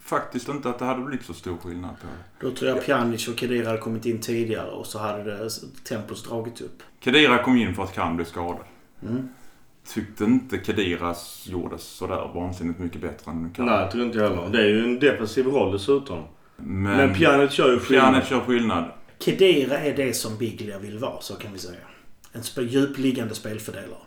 [0.00, 2.46] faktiskt inte att det hade blivit så stor skillnad på det.
[2.46, 5.50] Då tror jag Pjanic och Khedira hade kommit in tidigare och så hade det
[5.84, 6.82] tempos dragit upp.
[7.00, 8.64] Kedira kom in för att Khan blev skadad.
[9.02, 9.28] Mm.
[9.88, 13.66] Tyckte inte Kediras gjorde sådär vansinnigt mycket bättre än Khan.
[13.66, 14.48] Nej, tror inte jag heller.
[14.48, 16.22] Det är ju en defensiv roll dessutom.
[16.56, 18.10] Men, Men Pjanic kör ju skillnad.
[18.12, 18.84] Pjanic gör skillnad.
[19.24, 21.78] Khedira är det som Biglia vill vara, så kan vi säga.
[22.32, 23.98] En sp- djupliggande spelfördelare.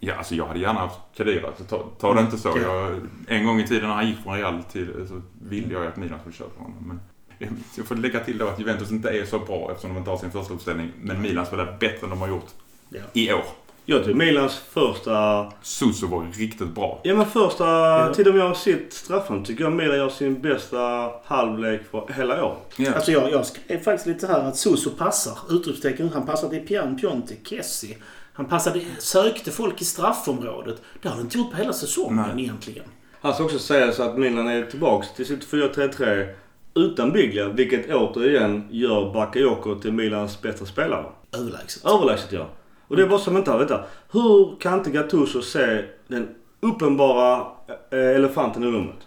[0.00, 1.48] Ja, alltså jag hade gärna haft Kadira.
[1.58, 2.48] Så ta, ta det inte så.
[2.48, 2.58] Ja.
[2.62, 5.88] Jag, en gång i tiden när han gick från Real till så ville jag ju
[5.88, 6.88] att Milan skulle köpa honom.
[6.88, 7.00] Men
[7.38, 10.10] jag- jag får lägga till då att Juventus inte är så bra eftersom de inte
[10.10, 10.90] har sin första uppställning.
[11.00, 12.48] Men Milan spelar bättre än de har gjort
[12.88, 13.00] Ja.
[13.12, 13.44] i år.
[13.90, 15.46] Jag tycker Milans första...
[15.62, 17.00] Suso var riktigt bra.
[17.02, 18.14] Ja men första Ja.
[18.14, 22.58] tiden de gör sitt straffan tycker jag Milan gör sin bästa halvlek för hela året.
[22.76, 22.92] Ja.
[22.94, 25.38] Alltså jag, jag skrev faktiskt lite här att Suso passar.
[25.50, 26.10] Utropstecken.
[26.14, 27.96] Han passar till Pian Piontek, Kessie.
[28.32, 30.82] Han passade, sökte folk i straffområdet.
[31.02, 32.44] Det har han inte gjort på hela säsongen Nej.
[32.44, 32.84] egentligen.
[33.20, 36.26] Han ska också säga så att Milan är tillbaks till sitt 4-3-3
[36.74, 41.04] utan Biglia, vilket återigen gör Bakayoko till Milans bästa spelare.
[41.38, 41.84] Överlägset.
[41.84, 42.46] Överlägset ja.
[42.88, 43.84] Och det är bara som inte vänta.
[44.12, 47.46] Hur kan inte Gattuso se den uppenbara
[47.90, 49.06] eh, elefanten i rummet?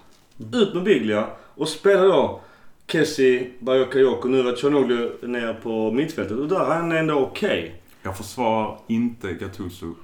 [0.53, 2.41] Ut med Biglia och spela då
[2.87, 7.81] Kessie, Bakayoko, nu var Chanoglu ner på mittfältet och där är han ändå okej.
[8.03, 9.95] Jag försvarar inte Gattuso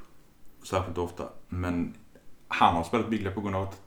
[0.64, 1.24] särskilt ofta.
[1.50, 1.94] Men
[2.48, 3.82] han har spelat Biglia på grund av att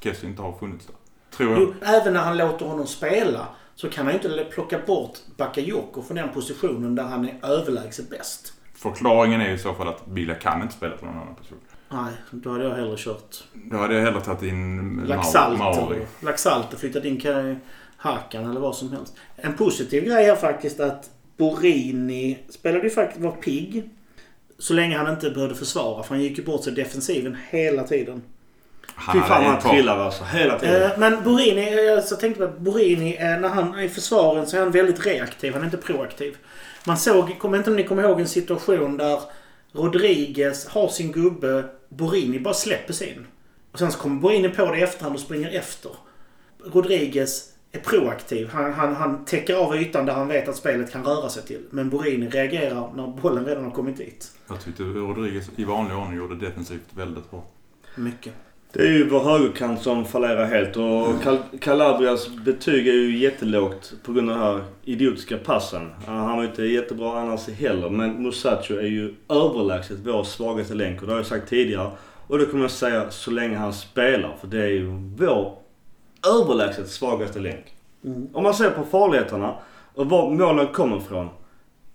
[0.00, 0.94] Kessie inte har funnits där.
[1.36, 1.60] Tror jag.
[1.60, 6.02] Jo, även när han låter honom spela så kan han ju inte plocka bort Bakayoko
[6.02, 8.52] från den positionen där han är överlägset bäst.
[8.78, 11.58] Förklaringen är i så fall att Biglia kan inte spela för någon annan person.
[11.88, 16.00] Nej, då hade jag hellre kört Då hade jag hellre tagit in Laxalt Mauri.
[16.00, 17.56] och, Laxalt och flyttat in Ka-
[17.96, 19.16] Hakan eller vad som helst.
[19.36, 23.90] En positiv grej är faktiskt att Borini spelade ju faktiskt, var pigg.
[24.58, 28.22] Så länge han inte behövde försvara för han gick ju bort sig defensiven hela tiden.
[28.94, 30.82] Han Fy fan en han trillar alltså, hela tiden.
[30.82, 34.46] Eh, men Borini, jag så tänkte på att Borini, eh, när han är i försvaren
[34.46, 35.52] så är han väldigt reaktiv.
[35.52, 36.36] Han är inte proaktiv.
[36.86, 39.20] Man såg, kommer inte om ni kommer ihåg en situation där
[39.72, 43.26] Rodriguez har sin gubbe, Borini bara släpper sin.
[43.72, 45.90] Och sen så kommer Borini på det i efterhand och springer efter.
[46.64, 48.48] Rodriguez är proaktiv.
[48.52, 51.62] Han, han, han täcker av ytan där han vet att spelet kan röra sig till.
[51.70, 54.32] Men Borini reagerar när bollen redan har kommit dit.
[54.48, 57.44] Jag tyckte Rodriguez i vanlig ordning gjorde defensivt väldigt bra.
[57.94, 58.34] Mycket.
[58.72, 63.92] Det är ju vår högerkant som fallerar helt och Cal- Calabrias betyg är ju jättelågt
[64.04, 65.90] på grund av den här idiotiska passen.
[66.06, 71.06] Han var inte jättebra annars heller men Musacho är ju överlägset vår svagaste länk och
[71.06, 71.90] det har jag sagt tidigare.
[72.26, 74.86] Och det kommer jag säga så länge han spelar för det är ju
[75.18, 75.54] vår
[76.42, 77.64] överlägset svagaste länk.
[78.32, 79.54] Om man ser på farligheterna
[79.94, 81.28] och var målen kommer ifrån.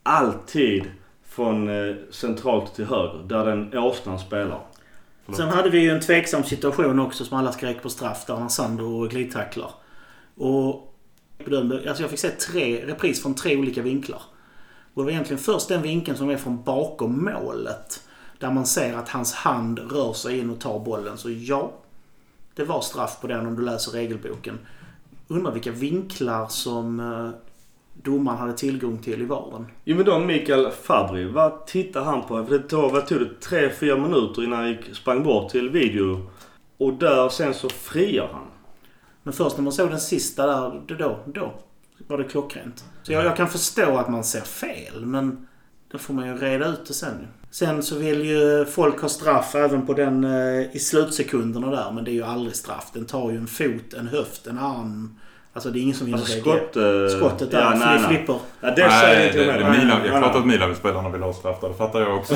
[0.03, 0.83] Alltid
[1.29, 4.59] från eh, centralt till höger där den åsnan spelar.
[5.31, 8.47] Sen hade vi ju en tveksam situation också som alla skrek på straff där när
[8.47, 9.71] Sandro glidtacklar.
[10.35, 10.95] Och
[11.45, 14.21] bedömde, alltså jag fick se tre, repris från tre olika vinklar.
[14.93, 18.03] Och det var egentligen först den vinkeln som är från bakom målet.
[18.39, 21.17] Där man ser att hans hand rör sig in och tar bollen.
[21.17, 21.71] Så ja,
[22.55, 24.59] det var straff på den om du läser regelboken.
[25.27, 27.29] Undrar vilka vinklar som eh,
[27.93, 29.65] domaren hade tillgång till i varen.
[29.83, 32.45] Jo men då Mikael Fabri, vad tittar han på?
[32.45, 33.39] För det tog, vad tog det?
[33.41, 36.29] Tre, fyra minuter innan han gick, sprang bort till video.
[36.77, 38.45] Och där sen så friar han.
[39.23, 41.53] Men först när man såg den sista där, då, då,
[42.07, 42.85] var det klockrent.
[43.03, 45.47] Så jag, jag kan förstå att man ser fel, men
[45.91, 47.27] då får man ju reda ut det sen.
[47.51, 52.03] Sen så vill ju folk ha straff även på den eh, i slutsekunderna där, men
[52.03, 52.89] det är ju aldrig straff.
[52.93, 55.19] Den tar ju en fot, en höft, en arm.
[55.55, 56.75] Alltså det är ingen som vinner Alltså skott...
[56.75, 58.07] eh, Skottet där, ja, nej, det nej.
[58.17, 58.35] flipper.
[58.61, 59.71] Ja, det säger inte det, jag det, med.
[59.79, 60.39] Milan, jag Nej, pratar nej.
[60.39, 61.67] att Milan-spelarna vill ha straff där.
[61.69, 62.35] Det fattar jag också.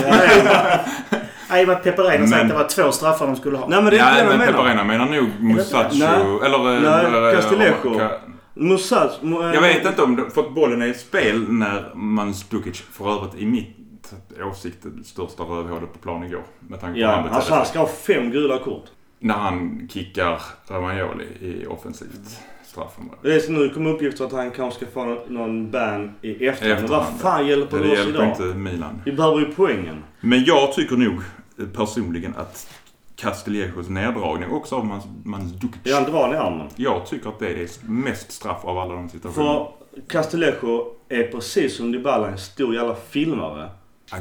[1.49, 3.67] Nej, men Peperena sa att det var två straffar de skulle ha.
[3.67, 4.83] Nej men det är Ja, inte det men jag menar.
[4.83, 5.89] Menar nog Musacho.
[5.93, 6.45] Nej.
[6.45, 6.75] Eller...
[6.75, 7.73] eh, Nej, eh, Castillejo.
[7.83, 8.19] Ka-
[8.53, 9.11] Musaz...
[9.21, 13.11] Mu- Jag vet inte om det, för att bollen är i spel när Mandzukic för
[13.17, 14.13] övrigt i mitt
[14.51, 16.41] åsikt det största rövhålet på plan igår.
[16.59, 18.85] Med tanke på han Ja, betedde alltså han ska ha fem gula kort.
[19.19, 22.39] När han kickar Romagnoli i offensivt
[22.81, 23.17] straffområde.
[23.21, 26.81] Det är så nu kommer uppgifter att han kanske ska få någon, ban i efterhand.
[26.81, 27.21] Men vad Efterhand.
[27.21, 28.27] fan hjälper Det det oss idag?
[28.27, 29.01] inte Milan.
[29.05, 30.03] Vi behöver ju poängen.
[30.21, 31.13] Men jag tycker nog
[31.59, 32.69] eh, personligen att
[33.15, 35.81] Castillejos neddragning också av Mans- Mandzukic.
[35.85, 36.67] Är han drar i armen?
[36.75, 39.53] Jag tycker att det är mest straff av alla de situationerna.
[39.55, 43.69] För Castillejo är precis som Dybala en stor jävla filmare.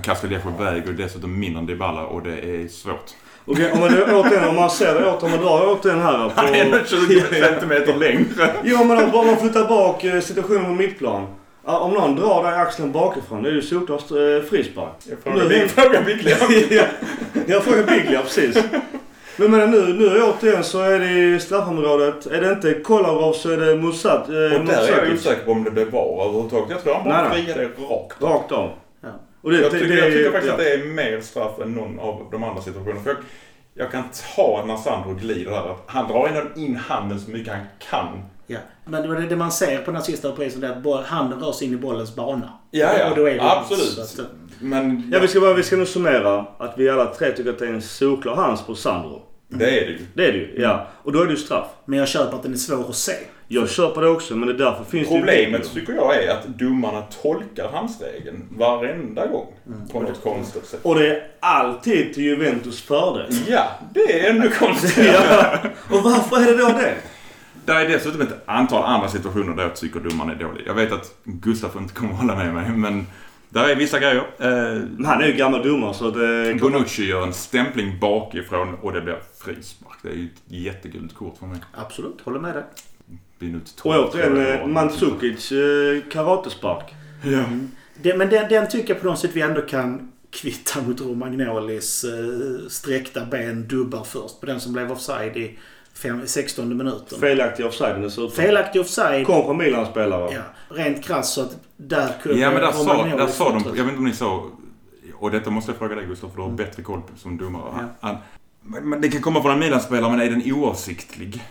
[0.03, 3.15] Castillejo väger dessutom mindre än Dybala och det är svårt.
[3.47, 6.29] Okej, man nu återigen, om man ser det åt, om man drar åt den här
[6.29, 6.33] på...
[6.37, 8.51] Han är ändå 20 centimeter längre.
[8.65, 11.27] Jo men om bara man flyttar bak eh, situationen på mittplan.
[11.65, 14.91] Om någon drar dig axeln bakifrån, det är ju solklart eh, frispark.
[15.25, 16.37] Nu- Big- Fråga Biglia.
[16.71, 16.83] ja,
[17.47, 18.59] jag frågar Biglia precis.
[19.37, 22.27] Men men nu, nu återigen så är det i straffområdet.
[22.27, 24.29] Är det inte Kolarov så är det Musat.
[24.29, 26.71] Eh, Och där är jag osäker på om det blev VAR överhuvudtaget.
[26.71, 28.23] Jag tror han bara friade rakt.
[28.23, 28.71] Rakt av.
[29.47, 30.53] Och det, Jag tycker, det- jag tycker faktiskt ja.
[30.53, 33.01] att det är mer straff än någon av de andra situationerna.
[33.03, 33.19] För jag,
[33.75, 34.03] jag kan
[34.37, 35.71] ta när Sandro glider där.
[35.71, 38.23] att Han drar ändå in handen så mycket han kan.
[38.47, 38.59] Ja.
[38.85, 41.77] Men det, man ser på den sista reprisen är att handen rör sig in i
[41.77, 42.53] bollens bana.
[42.71, 43.11] Ja, ja.
[43.11, 44.09] Och då är det Absolut.
[44.09, 44.29] Så att,
[44.61, 47.59] Men Ja, vi ska, bara, vi ska nog summera att vi alla tre tycker att
[47.59, 49.23] det är en solklar hands på Sandro.
[49.49, 50.07] det är det ju.
[50.15, 50.87] Det är det ju, ja.
[51.03, 51.67] Och då är det ju straff.
[51.85, 53.13] men jag köper att den är svår att se.
[53.49, 56.47] Jag köper det också, men det är därför finns Problemet det tycker jag är att
[56.47, 59.47] domarna tolkar handsregeln varenda gång.
[59.93, 60.81] På något konstigt sätt.
[60.83, 63.27] Och det är alltid till Juventus fördel.
[63.49, 65.27] Ja, det är ännu konstigare.
[65.31, 65.59] ja.
[65.97, 66.95] Och varför är det då det?
[67.65, 70.65] Det är dessutom ett antal andra situationer där jag tycker domaren är dålig.
[70.67, 73.07] Jag vet att Gustaf inte kommer att hålla med mig, men
[73.49, 74.27] där är vissa grejer.
[74.39, 76.55] Eh, han är ju gammal domare så det...
[76.61, 79.99] Bonucci gör en stämpling bakifrån och det blir frispark.
[80.03, 81.59] Det är ju ett jättegult kort för mig.
[81.75, 82.65] Absolut, håller med dig.
[83.39, 84.05] Minut Och 12.
[84.09, 84.67] återigen tror jag det eh.
[84.67, 86.95] Mandzukic eh, karatespark.
[87.25, 87.45] Ja.
[88.03, 92.05] Det, men den, den tycker jag på något sätt vi ändå kan kvitta mot Romagnolis
[92.05, 94.41] eh, sträckta ben dubbar först.
[94.41, 95.59] På den som blev offside i
[95.95, 97.19] fem, 16 minuten.
[97.21, 98.31] Felaktig offside dessutom.
[98.31, 99.27] Felaktig offside.
[99.27, 100.31] Kom från Milan-spelare.
[100.35, 103.73] Ja, rent krasst så att där kunde Ja men där sa, där sa de, jag
[103.73, 104.51] vet inte om ni sa,
[105.15, 106.57] och detta måste jag fråga dig Gustav för du har Mm.
[106.57, 107.73] bättre koll på- som domare.
[107.77, 107.85] Ja.
[108.01, 108.17] Han,
[108.63, 111.43] men, men det kan komma från en Milan-spelare men är den oavsiktlig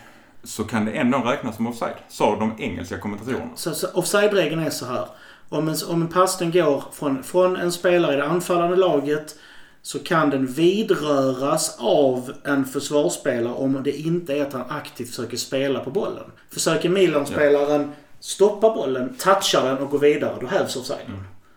[0.46, 1.96] så kan det ändå räknas som offside.
[2.08, 3.50] Sa de engelska kommentatorerna.
[3.56, 5.08] Så, så offside-regeln är så här.
[5.50, 9.36] Om en, om en passning går från, från en spelare i det anfallande laget
[9.82, 15.38] så kan den vidröras av en försvarsspelare om det inte är att han aktivt försöker
[15.38, 16.32] spela på bollen.
[16.50, 21.06] Försöker Milan-spelaren stoppa bollen, toucha den och gå vidare, då hävs offside.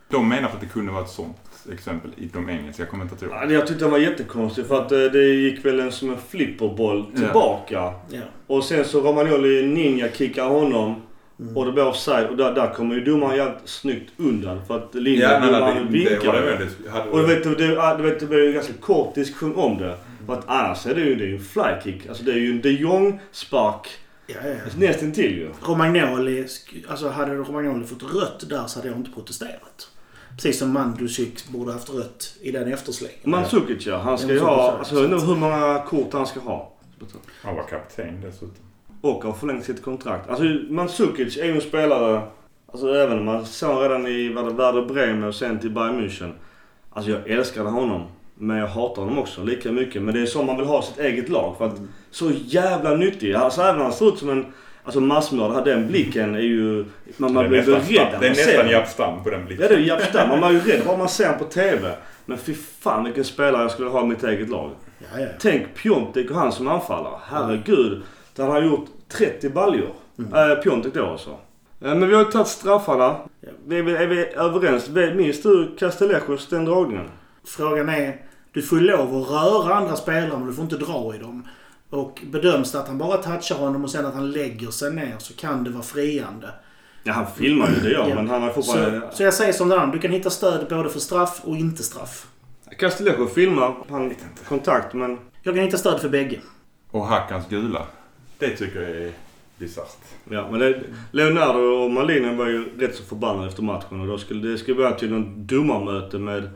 [0.09, 1.37] De menar att det kunde vara ett sånt
[1.73, 3.35] exempel i de engelska kommentatorerna.
[3.35, 6.17] Ja, Jag tyckte den var jättekonstig för att eh, det gick väl en som en
[6.29, 7.93] flipperboll tillbaka.
[8.09, 8.21] Ja.
[8.47, 11.01] Och sen så Romagnoli ninja kickar honom.
[11.55, 14.95] Och det blir offside och där, där kommer ju domaren jävligt snyggt undan för att
[14.95, 16.59] linjen domaren vinkar.
[17.11, 19.95] Och du vet, det, det, det, vet, det blir ju ganska kort diskussion om det.
[20.25, 22.09] För att annars är det ju, det är ju en flykick.
[22.09, 23.87] Alltså det är ju en de Jong-spark
[24.27, 24.55] Ja, ja, ja.
[24.77, 25.49] nästintill ju.
[25.61, 26.47] Romagnoli,
[26.87, 29.91] alltså hade Romagnoli fått rött där så hade jag inte protesterat.
[30.41, 33.19] Precis som Mandzukic borde haft rött i den efterslängen.
[33.23, 34.77] Mandzukic ja, han ska ju Ja, ha...
[34.77, 36.73] Alltså jag inte hur många kort han ska ha.
[37.43, 38.49] Han var kapten dessutom.
[39.01, 40.29] Och har förlängt sitt kontrakt.
[40.29, 42.21] Alltså Mandzukic är ju en spelare,
[42.67, 46.01] alltså även om man såg redan i vad det Werder Bremen och sen till Bayern
[46.01, 46.31] München.
[46.89, 48.07] Alltså jag älskade honom.
[48.35, 50.01] Men jag hatar honom också lika mycket.
[50.01, 51.57] Men det är så man vill ha sitt eget lag.
[51.57, 51.81] För att
[52.11, 53.33] så jävla nyttig.
[53.33, 54.45] Alltså även om han ser ut som en
[54.89, 56.85] Alltså massmördare, den blicken är ju...
[57.17, 58.69] Man, man det blir är nästan, rädd det är nästan.
[58.69, 59.63] Japp Stam på den blicken.
[59.63, 60.29] Ja det är Japp Stam.
[60.29, 61.91] Man är ju rädd bara man ser på TV.
[62.25, 64.71] Men fy fan vilken spelare jag skulle ha i mitt eget lag.
[64.99, 65.27] Ja, ja.
[65.39, 67.19] Tänk Piontek och han som anfallare.
[67.23, 68.01] Herregud.
[68.35, 69.93] Där han har gjort 30 baljor.
[70.19, 70.51] Mm.
[70.51, 71.29] Äh, Piontek då alltså.
[71.29, 71.35] Eh,
[71.95, 73.15] Men vi har ju tagit straffarna.
[73.69, 74.89] Är vi, är vi överens?
[75.15, 77.09] Minns du Castellejos den dragningen?
[77.45, 78.21] Frågan är,
[78.53, 81.47] du får ju lov att röra andra spelare men du får inte dra i dem.
[81.89, 85.15] Och bedöms det att han bara touchar honom och sen att han lägger sig ner
[85.19, 86.49] så kan det vara friande.
[87.03, 88.15] Ja han filmar ju det Ja.
[88.15, 89.09] men han har Så, fortfarande...
[89.13, 91.83] så jag säger som det andra, du kan hitta stöd både för straff och inte
[91.83, 92.27] straff.
[92.79, 93.75] Castellejo filmar.
[93.89, 94.13] Han
[94.47, 95.17] kontakt men...
[95.43, 96.39] Jag kan hitta stöd för bägge.
[96.91, 97.85] Och Hackans gula.
[98.37, 99.11] Det tycker jag är
[99.57, 99.97] bisarrt.
[100.29, 100.81] Ja men det,
[101.11, 104.81] Leonardo och Malinen var ju rätt så förbannade efter matchen och då skulle det skulle
[104.83, 106.49] vara till någon domarmöte med,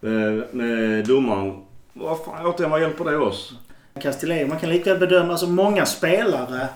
[0.00, 1.62] med, med domaren.
[1.92, 3.54] Vad fan återigen, vad hjälper det oss?
[4.00, 6.68] Castillejo, man kan likväl bedöma, alltså många spelare,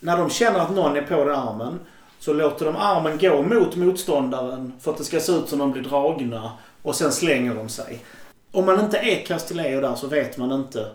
[0.00, 1.80] när de känner att någon är på den armen,
[2.18, 5.72] så låter de armen gå mot motståndaren för att det ska se ut som de
[5.72, 6.52] blir dragna
[6.82, 8.02] och sen slänger de sig.
[8.50, 10.86] Om man inte är Castillejo där så vet man inte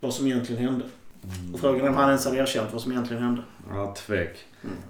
[0.00, 0.84] vad som egentligen hände.
[1.52, 3.42] Och frågan är om han ens har erkänt vad som egentligen hände.
[3.70, 4.38] Ja, tvek.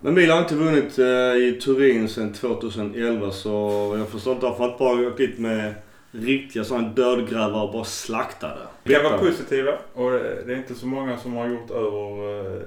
[0.00, 4.62] Men Milan har inte vunnit eh, i Turin sedan 2011 så jag förstår inte varför
[4.62, 5.74] han inte bara åkt dit med
[6.10, 8.60] riktiga sådana dödgrävare och bara slaktade.
[8.82, 12.62] Vi kan vara positiva och det är inte så många som har gjort över eh,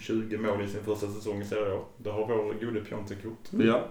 [0.00, 1.80] 20 mål i sin första säsong i Serie A.
[1.96, 3.44] Det har vår gode Piontek gjort.
[3.50, 3.84] Ja.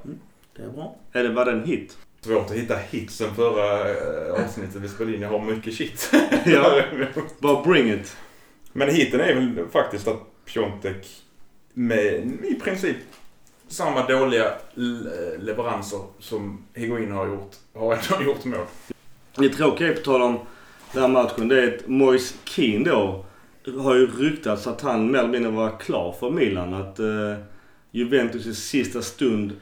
[0.56, 0.96] Det är bra.
[1.12, 1.98] Är det, var det en hit?
[2.22, 5.22] Svårt att hitta hitsen förra eh, avsnittet vi spelade in.
[5.22, 6.12] Jag har mycket shit.
[6.46, 6.82] Ja.
[7.40, 8.18] Bara bring it.
[8.74, 11.08] Men hiten är väl faktiskt att Piontek
[11.74, 12.98] med i princip
[13.68, 14.46] samma dåliga
[15.40, 18.66] leveranser som Higuin har gjort, har ändå gjort mål.
[19.38, 20.40] Det tråkiga är på tal om
[20.94, 23.26] den här matchen, det är att Moise Keane då
[23.78, 26.74] har ju ryktats att han mer eller mindre var klar för Milan.
[26.74, 27.34] Att eh,
[27.92, 29.54] Juventus i sista stund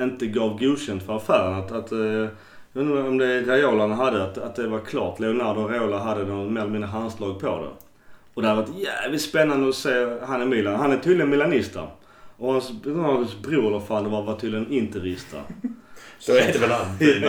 [0.00, 1.54] inte gav godkänt för affären.
[1.54, 2.30] Att, att, eh, jag
[2.72, 5.20] undrar om det är Raiola han hade, att, att det var klart.
[5.20, 7.70] Leonardo Raiola hade någon mer eller mindre handslag på det.
[8.34, 10.74] Och det hade varit jävligt spännande att se han i Milan.
[10.74, 11.82] Han är tydligen milanista.
[12.36, 15.36] Och hans, hans bror eller fan det var, var tydligen interista.
[16.18, 17.22] Så är det väl alltid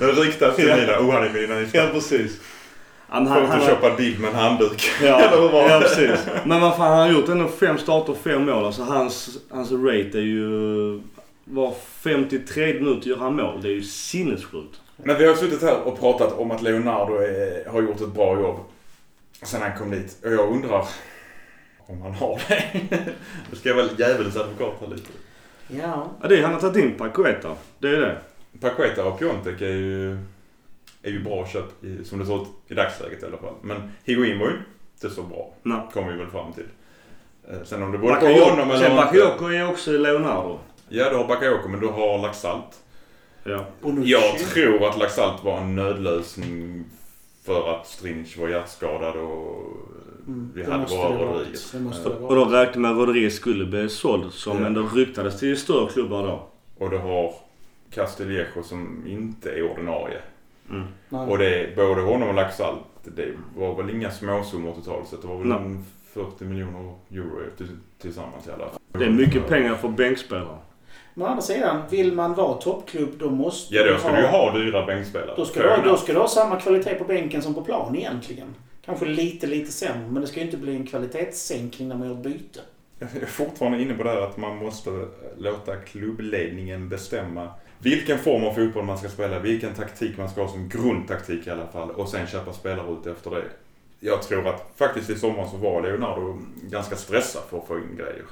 [0.00, 1.08] de, ryktas till Milan.
[1.08, 2.40] Oh, han är precis.
[3.08, 4.90] Ja, men han, Photoshopad bild med en handduk.
[5.02, 6.26] Ja, Eller hur var ja, precis.
[6.44, 8.64] Men vad fan, han har gjort ändå fem starter och fem mål.
[8.64, 11.00] Alltså hans, hans rate är ju...
[11.44, 13.62] Var 53 minut gör han mål.
[13.62, 14.80] Det är ju sinnessjukt.
[14.96, 18.40] Men vi har suttit här och pratat om att Leonardo är, har gjort ett bra
[18.40, 18.60] jobb
[19.42, 20.16] sen han kom dit.
[20.24, 20.84] Och jag undrar
[21.90, 22.64] om han har det.
[23.50, 25.10] Nu ska jag väl djävulens advokat här lite.
[25.68, 26.10] Ja.
[26.22, 27.54] Ja, det är, han har tagit in Paqueta.
[27.78, 28.18] Det är det.
[28.60, 30.12] Paqueta och Piontek är ju,
[31.02, 33.54] är ju bra köp i, som det ser ut i dagsläget i alla fall.
[33.62, 34.56] Men Higuain var ju
[34.94, 35.54] inte så bra.
[35.62, 35.80] Nej.
[35.92, 36.66] Kommer vi väl fram till.
[37.50, 38.96] Eh, Sen om det beror på honom eller sen.
[38.96, 40.58] Bakayoko är också Leonardo.
[40.88, 42.78] Ja, du har Bakayoko men du har Laxalt.
[43.44, 43.64] Ja.
[44.04, 46.84] Jag tror att Laxalt var en nödlösning
[47.44, 49.62] för att Strinic var hjärtskadad och
[50.30, 51.32] Mm, vi det hade vara.
[51.32, 51.74] Rodriguez.
[52.20, 54.32] Och då räknade med att Rodriguez skulle bli såld.
[54.32, 54.66] Som Ja.
[54.66, 56.42] ändå ryktades till större klubbar då.
[56.84, 57.34] Och du har
[57.94, 60.18] Castillejo som inte är ordinarie.
[60.70, 61.28] Mm.
[61.28, 62.78] Och det är både honom och Laxalt.
[63.04, 65.22] Det var väl inga småsummor totalt sett.
[65.22, 65.58] Det var väl Nej.
[65.58, 67.66] en 40 miljoner euro till,
[68.02, 68.78] tillsammans i alla fall.
[68.92, 70.56] Det är mycket pengar för bänkspelare.
[71.14, 74.20] Men å andra sidan, vill man vara toppklubb då måste Ja, då man ska du
[74.20, 75.34] ju ha dyra bänkspelare.
[75.36, 77.96] Då ska, du, ha- då ska du ha samma kvalitet på bänken som på plan
[77.96, 78.54] egentligen.
[78.84, 80.06] Kanske lite, lite sämre.
[80.10, 82.60] Men det ska ju inte bli en kvalitetssänkning när man gör ett byte.
[82.98, 84.90] Jag är fortfarande inne på det här att man måste
[85.38, 90.48] låta klubbledningen bestämma vilken form av fotboll man ska spela, vilken taktik man ska ha
[90.48, 93.44] som grundtaktik i alla fall och sen köpa spelare ut efter det.
[94.00, 97.96] Jag tror att faktiskt i sommar så var Leonardo ganska stressad för att få in
[97.96, 98.24] grejer.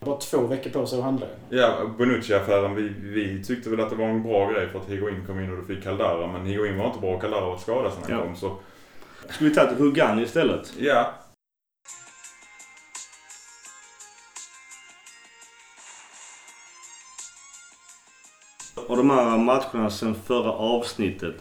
[0.00, 1.26] Bara två veckor på sig att handla.
[1.50, 5.24] Ja, Bonucci-affären, vi, vi tyckte väl att det var en bra grej för att Higuain
[5.26, 6.26] kom in och du fick Caldara.
[6.32, 8.24] Men Higuain var inte bra och Caldara var skadad sen han Ja.
[8.26, 8.36] kom.
[8.36, 8.56] Så
[9.30, 10.72] Ska vi ta ett Hugan istället?
[10.78, 11.14] ja,
[18.86, 21.34] Och de här matcherna sen förra avsnittet.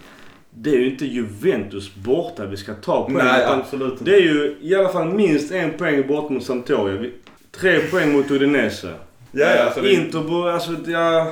[0.49, 3.17] Det är ju inte Juventus borta vi ska ta poäng.
[3.17, 4.03] nej absolut inte.
[4.03, 7.11] Det är ju i alla fall minst en poäng bort mot Sampdoria.
[7.51, 8.93] Tre poäng mot Udinese.
[9.31, 11.31] Ja, ja, så det, Inter, alltså ja,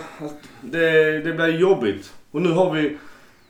[0.62, 2.14] det, det blir jobbigt.
[2.32, 2.98] Och nu har vi,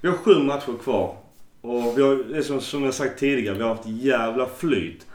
[0.02, 1.16] vi har sju matcher kvar.
[1.62, 5.05] Och vi har, det är som, som jag sagt tidigare, vi har haft jävla flyt.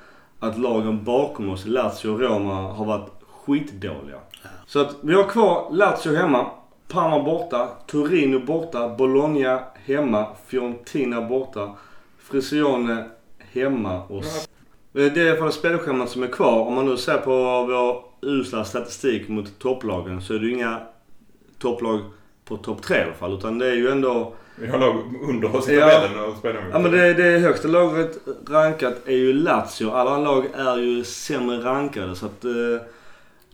[0.41, 4.19] att lagen bakom oss, Lazio och Roma, har varit skitdåliga.
[4.67, 6.51] Så att vi har kvar Lazio hemma,
[6.89, 11.75] Parma borta, Torino borta, Bologna hemma, Fiorentina borta,
[12.19, 13.05] Frisione
[13.39, 14.25] hemma och...
[14.93, 16.61] Det är i alla fall spelschemat som är kvar.
[16.61, 17.31] Om man nu ser på
[17.65, 20.81] vår usla statistik mot topplagen så är det ju inga
[21.59, 22.01] topplag
[22.45, 23.35] på topp tre i alla fall.
[23.35, 24.35] Utan det är ju ändå...
[24.59, 24.97] Vi har lag
[25.29, 25.89] under oss i Ja.
[25.91, 26.71] tabellen och spelar mot.
[26.73, 29.91] Ja men det, det högsta laget rankat är ju Lazio.
[29.91, 32.17] Alla andra lag är ju sämre rankade.
[32.17, 32.51] Så att eh,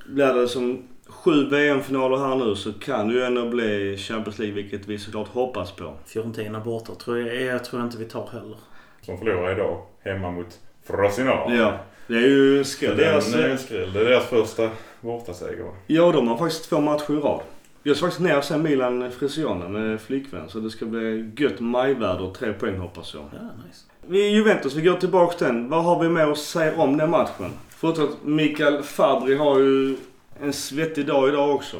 [0.06, 4.54] blir det som sju VM-finaler här nu så kan det ju ändå bli Champions League
[4.54, 5.94] vilket vi såklart hoppas på.
[6.06, 8.56] Fiorentina borta tror jag, jag tror inte vi tar heller.
[9.00, 11.56] Som förlorar idag hemma mot Frosinone.
[11.56, 11.72] Ja.
[12.06, 12.92] Det är ju Det skräll.
[12.92, 13.92] är Deras, en skräll.
[13.92, 14.68] Det är deras första
[15.00, 15.66] bortaseger.
[15.86, 17.40] ja, de har faktiskt två matcher i rad.
[17.82, 20.48] Jag ska faktiskt ner och se Milan Frisione med flickvän.
[20.48, 23.22] Så det ska bli gött majväder och tre poäng hoppas jag.
[23.22, 23.84] Ja, nice.
[24.06, 25.68] Vi är Juventus, vi går tillbaks till den.
[25.68, 27.50] Vad har vi med att säga om den matchen?
[27.68, 29.96] Förutom att Mikael Fabri har ju
[30.40, 31.76] en svettig dag idag också.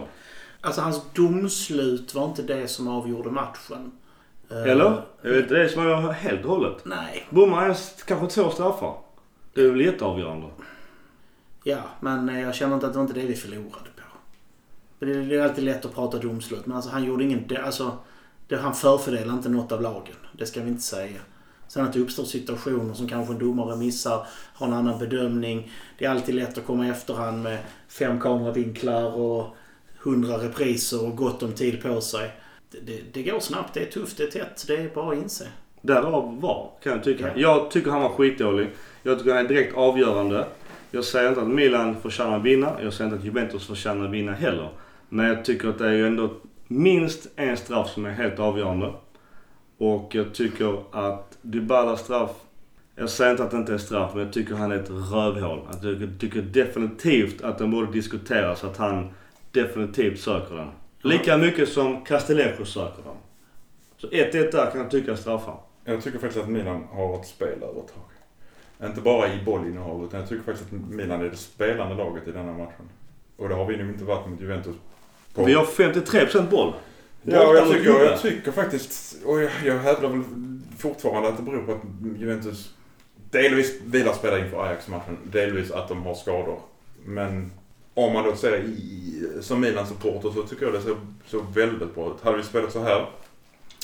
[0.60, 3.92] Alltså hans domslut var inte det som avgjorde matchen.
[4.50, 5.02] Eh, Eller?
[5.22, 6.84] Jag vet inte, det som jag har helt och hållet.
[6.84, 7.26] Nej.
[7.30, 7.74] Bommar en,
[8.06, 8.94] kanske två straffar.
[9.54, 10.46] Det är väl jätteavgörande.
[11.64, 13.91] Ja, men eh, jag känner inte att det var inte det vi förlorade
[15.06, 17.56] Det det är alltid lätt att prata domslut, men alltså han gjorde ingen...
[17.64, 17.96] Alltså,
[18.48, 20.16] det, han förfördelade inte något av lagen.
[20.32, 21.20] Det ska vi inte säga.
[21.68, 25.70] Sen att det uppstår situationer som kanske en domare missar, har en annan bedömning.
[25.98, 29.56] Det är alltid lätt att komma i efterhand med fem kameravinklar och
[29.98, 32.30] hundra repriser och gott om tid på sig.
[32.70, 34.64] Det, det, det går snabbt, det är tufft, det är tätt.
[34.66, 35.46] Det är bara att inse.
[35.80, 37.26] Därav var, kan jag tycka.
[37.26, 37.32] Ja.
[37.36, 38.68] Jag tycker han var skitdålig.
[39.02, 40.46] Jag tycker han är direkt avgörande.
[40.90, 42.72] Jag säger inte att Milan förtjänar att vinna.
[42.82, 44.68] Jag säger inte att Juventus förtjänar att vinna heller.
[45.14, 46.30] Men jag tycker att det är ju ändå
[46.68, 48.92] minst en straff som är helt avgörande.
[49.78, 52.30] Och jag tycker att Dybalas straff...
[52.96, 55.60] Jag säger inte att det inte är straff, men jag tycker han är ett rövhål.
[55.82, 59.08] Jag tycker definitivt att den borde diskuteras, att han
[59.50, 60.68] definitivt söker den.
[61.02, 63.16] Lika mycket som Castellejo söker den.
[63.96, 65.56] Så 1-1 där kan jag tycka straffar.
[65.84, 68.04] Jag tycker faktiskt att Milan har ett spelövertag.
[68.84, 72.32] Inte bara i bollinnehav utan jag tycker faktiskt att Milan är det spelande laget i
[72.32, 72.88] denna matchen.
[73.36, 74.76] Och det har vi nog inte varit mot Juventus.
[75.34, 76.72] På- Vi har 53% boll.
[77.22, 80.22] Ja, och jag tycker, jag tycker faktiskt, och jag, jag hävdar väl
[80.78, 81.80] fortfarande att det beror på att
[82.20, 82.70] Juventus
[83.30, 86.60] delvis vilar spelare inför Ajax-matchen, delvis att de har skador.
[87.04, 87.52] Men
[87.94, 92.06] om man då ser i, som Milan-supporter så tycker jag det ser så väldigt bra
[92.10, 92.22] ut.
[92.24, 93.06] Hade vi spelat så här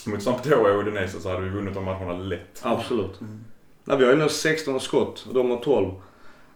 [0.07, 2.61] mot Sampdoria och Udinese så hade vi vunnit de matcherna lätt.
[2.63, 3.21] Absolut.
[3.85, 5.91] Nej, vi har ju ändå 16 skott och de har 12.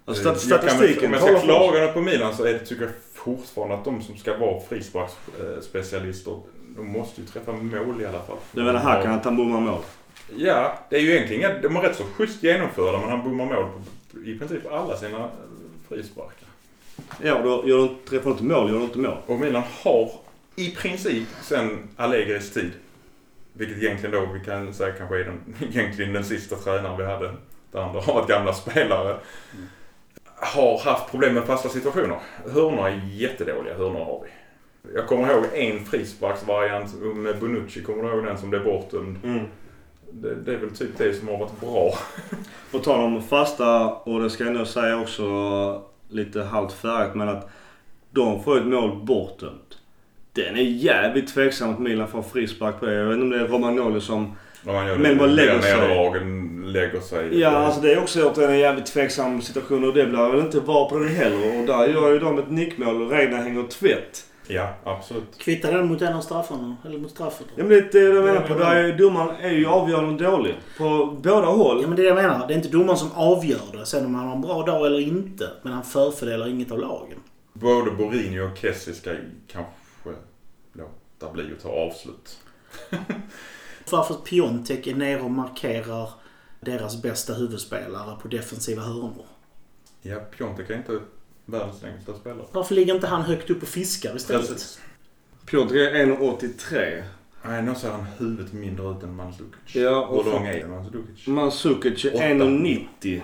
[0.05, 2.59] Alltså, Eh, stat- jag kan statistiken Om jag ska klaga på Milan så är det,
[2.59, 2.93] tycker jag
[3.25, 6.41] fortfarande att de som ska vara frisparksspecialister,
[6.77, 8.37] de måste ju träffa mål i alla fall.
[8.53, 9.81] Du menar Hakan att han bommar mål?
[10.37, 13.67] Ja, det är ju egentligen de är rätt så schysst genomförda men han bommar mål
[14.13, 15.29] på i princip alla sina eh,
[15.89, 16.49] frisparkar.
[17.23, 19.17] Ja, då gör du inte, träffar inte mål gör du inte mål.
[19.27, 20.11] Och Milan har
[20.57, 22.71] i princip sen Allegris tid,
[23.53, 27.35] vilket egentligen då vi kan säga kanske är den, egentligen den sista tränaren vi hade,
[27.73, 29.17] där andra har varit gamla spelare,
[30.43, 32.19] har haft problem med fasta situationer.
[32.55, 34.31] Hörnor är jättedåliga, hörnor har vi.
[34.95, 39.17] Jag kommer ihåg en frisparksvariant med Bonucci, kommer du ihåg den som blev bortdömd?
[39.25, 39.47] Mm.
[40.13, 41.95] Det, det är väl typ det som har varit bra.
[42.71, 47.29] På tal om fasta, och det ska jag nog säga också lite halvt färgat, men
[47.29, 47.51] att
[48.11, 49.79] de får ett mål bortdömt.
[50.33, 52.95] Den är jävligt tveksam att Milan får frispark på det.
[52.95, 54.37] Jag vet inte om det är Romagnoli som...
[54.65, 55.77] När man gör Men vad lägger sig?
[55.77, 57.41] nederlagen lägger sig.
[57.41, 60.89] Ja, alltså det är också en jävligt tveksam situation och det blir väl inte var
[60.89, 61.61] på den heller.
[61.61, 64.27] Och där gör ju de ett nickmål och Reina hänger tvätt.
[64.47, 65.39] Ja, absolut.
[65.39, 66.77] Kvittar den mot en av straffarna?
[66.85, 67.47] Eller mot straffen?
[67.57, 68.55] Ja men det är det jag menar på.
[68.55, 70.55] Där är, domaren är ju avgörande dålig.
[70.79, 71.83] På båda håll.
[71.83, 72.49] Ja men det är det jag menar.
[72.49, 73.87] Det är inte domaren som avgör det.
[73.87, 75.49] Sen om han har en bra dag eller inte.
[75.63, 77.19] Men han förfördelar inget av lagen.
[77.53, 79.11] Både Borini och Kessie ska
[79.53, 80.21] kanske
[80.73, 82.39] låta bli att ta avslut.
[83.93, 86.11] Varför Piontek är nere och markerar
[86.61, 89.27] deras bästa huvudspelare på defensiva hörnor.
[90.03, 91.01] Ja, Piontek är inte
[91.45, 92.47] världens längsta spelare.
[92.53, 94.49] Varför ligger inte han högt upp och fiskar istället?
[94.49, 94.81] Precis.
[95.47, 97.03] Piotr är 1,83.
[97.45, 99.75] Nej, nu ser han huvudet mindre ut än Mandzukic.
[99.75, 101.27] Ja, och Hur lång är Mandzukic?
[101.27, 102.25] Mandzukic är Åtta.
[102.25, 103.23] 1,90.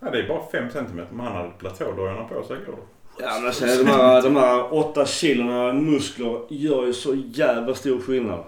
[0.00, 1.00] Ja, det är bara 5 cm.
[1.10, 2.78] Men han hade platådojorna på sig igår.
[3.18, 8.00] Ja men sen de här, de här 8 kilona muskler gör ju så jävla stor
[8.00, 8.44] skillnad.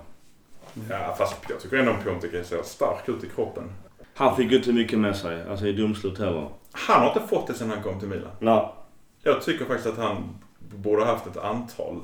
[0.90, 3.72] Ja, fast jag tycker ändå att Piontek ser stark ut i kroppen.
[4.14, 6.48] Han fick ju inte mycket med sig, alltså i domslut heller.
[6.72, 8.30] Han har inte fått det sen han kom till Milan.
[8.38, 8.68] Nej.
[9.22, 10.16] Jag tycker faktiskt att han
[10.58, 12.00] borde ha haft ett antal,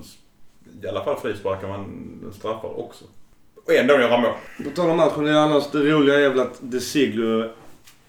[0.83, 3.05] i alla fall frisparkar men straffar också.
[3.67, 4.33] Och ändå göra mål.
[4.65, 7.51] På tal om matchen, det är annars det roliga är väl att De Siglio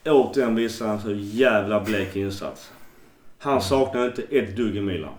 [0.06, 2.72] återigen visar han så jävla blek insats.
[3.40, 5.14] Han saknar inte ett dugg i Milan.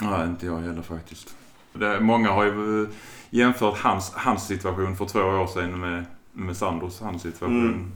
[0.00, 1.34] Nej, inte jag heller faktiskt.
[1.72, 2.88] Det, många har ju
[3.30, 7.60] jämfört hans, hans situation för två år sedan med, med Sandros hans situation.
[7.60, 7.92] Mm.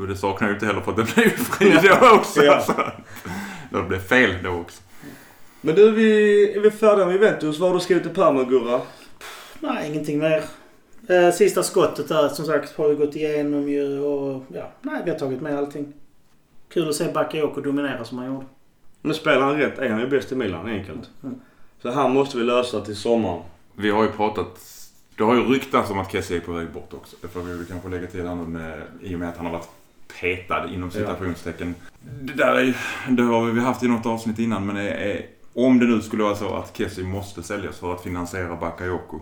[0.00, 2.44] Och det saknar ju inte heller för att det blev fri då också.
[2.44, 2.60] Ja.
[2.60, 2.72] Så.
[3.70, 4.82] Det blev fel då också.
[5.60, 7.58] Men du, vi, är vi färdiga med Juventus?
[7.58, 8.80] Vad har du skrivit i pärmen Gurra?
[9.60, 10.44] Nej, ingenting mer.
[11.08, 15.10] Eh, Sista skottet där som sagt har vi gått igenom ju och ja, nej vi
[15.10, 15.92] har tagit med allting.
[16.68, 18.46] Kul att se Bakayoko dominera som han gjorde.
[19.02, 21.10] Men spelar han rätt är han ju bäst i Milan, enkelt.
[21.22, 21.40] Mm.
[21.82, 23.42] Så här måste vi lösa till sommaren.
[23.74, 24.77] Vi har ju pratat...
[25.18, 27.16] Det har ju ryktats om att Kessie är på väg bort också.
[27.22, 29.46] Det får vi väl kanske lägga till här nu med, i och med att han
[29.46, 29.68] har varit
[30.20, 31.74] petad inom citationstecken.
[32.20, 32.76] Det där är
[33.08, 36.22] Det har vi haft i något avsnitt innan men det är, om det nu skulle
[36.22, 39.20] vara så att Kessie måste säljas för att finansiera Bakayoko.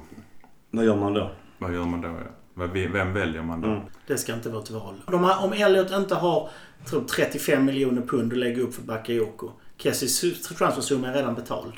[0.71, 1.31] Vad gör man då?
[1.59, 2.09] Vad gör man då?
[2.09, 2.67] ja?
[2.93, 3.69] Vem väljer man då?
[3.69, 3.83] Mm.
[4.07, 4.95] Det ska inte vara ett val.
[5.07, 6.51] De här, om Elliot inte har
[6.89, 9.51] tror, 35 miljoner pund att lägga upp för Bakayoko.
[9.77, 11.73] Kessies transfersumma är redan betald.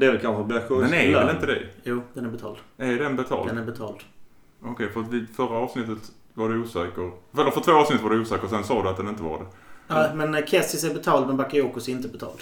[0.00, 1.58] Det är väl kanske Björkås Men är väl inte det?
[1.84, 2.56] Jo, den är betald.
[2.78, 3.48] Är den betald?
[3.48, 3.96] Den är betald.
[4.64, 5.98] Okej, för att vid förra avsnittet
[6.34, 7.10] var du osäker.
[7.38, 9.38] Eller för två avsnitt var du osäker och sen sa du att den inte var
[9.38, 9.44] det.
[9.88, 12.38] Ja, men Kessis är betald men Bakayokos är inte betald.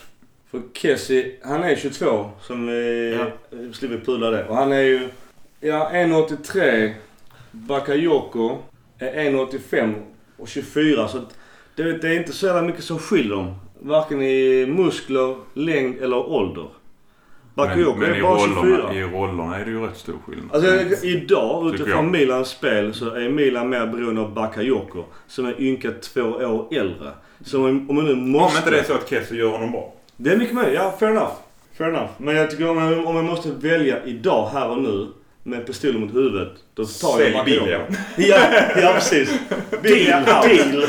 [0.51, 3.15] För Kessie, han är 22 som vi
[3.51, 3.59] Ja.
[3.73, 4.49] slipper pudla det.
[4.49, 5.09] Och han är ju,
[5.61, 6.93] ja 1,83.
[7.51, 8.59] Bakayoko
[8.99, 9.95] är 1,85
[10.37, 11.19] och 24 så
[11.77, 13.55] det, det är inte så jävla mycket som skiljer dem.
[13.81, 16.69] Varken i muskler, längd eller ålder.
[17.59, 18.95] Bakayoko är i bara rollerna, 24.
[18.95, 20.49] i rollerna är det ju rätt stor skillnad.
[20.53, 22.13] Alltså idag Tycker utifrån jag.
[22.13, 27.11] Milans spel så är Milan mer beroende av Bakayoko som är ynka två år äldre.
[27.45, 28.57] Så om om man nu måste...
[28.57, 29.93] Om inte det är så att Kessie gör honom bra.
[30.17, 30.75] Det är mycket möjligt.
[30.75, 31.33] Ja, fair enough.
[31.79, 32.11] Fair enough.
[32.19, 35.07] Men jag tycker om man, om man måste välja idag, här och nu,
[35.43, 36.53] med pistolen mot huvudet.
[36.75, 37.65] Då tar jag Sälj Bakayoko.
[37.65, 37.81] Bilja.
[38.17, 38.39] Ja,
[38.83, 39.31] ja precis.
[39.83, 40.23] Deal!
[40.23, 40.89] out.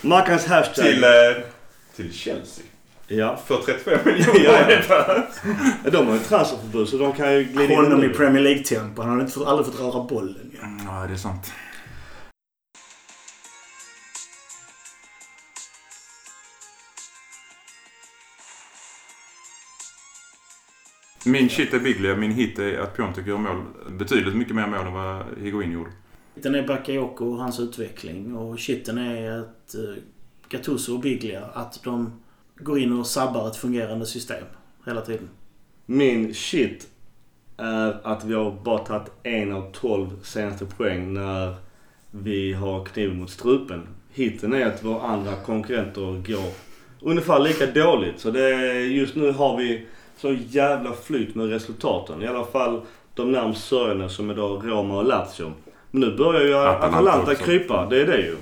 [0.00, 0.84] Mackans hashtag.
[0.84, 1.10] Till, eh,
[1.96, 2.64] till Chelsea.
[3.08, 3.36] Ja.
[3.46, 4.84] För 35 miljoner.
[5.84, 5.90] Ja.
[5.90, 8.14] De har ju transferförbud så de kan ju glida in Honom i nu.
[8.14, 9.02] Premier League-tempo.
[9.02, 10.50] Han har inte fått, aldrig fått röra bollen.
[10.60, 10.68] Ja.
[10.86, 11.52] Ja, det är sant.
[21.26, 23.64] Min shit är Biglia, min hit är att Piontek gör mål.
[23.90, 25.90] Betydligt mycket mer mål än vad Higuain gjorde.
[26.34, 28.36] Den är Bakayoko och hans utveckling.
[28.36, 29.94] Och shitten är att uh,
[30.48, 32.12] Gattuso och Biglia, att de
[32.58, 34.44] går in och sabbar ett fungerande system
[34.86, 35.28] hela tiden.
[35.86, 36.88] Min shit
[37.56, 41.54] är att vi har bara tagit en av 12 senaste poäng när
[42.10, 43.88] vi har kniven mot strupen.
[44.12, 46.52] Hitten är att våra andra konkurrenter går
[47.00, 48.20] ungefär lika dåligt.
[48.20, 49.86] Så det är, just nu har vi
[50.16, 52.22] så jävla flyt med resultaten.
[52.22, 52.80] I alla fall
[53.14, 55.52] de närmast sörjande som är då Roma och Lazio.
[55.90, 57.86] Men nu börjar ju Atalanta krypa.
[57.86, 58.36] Det är det ju.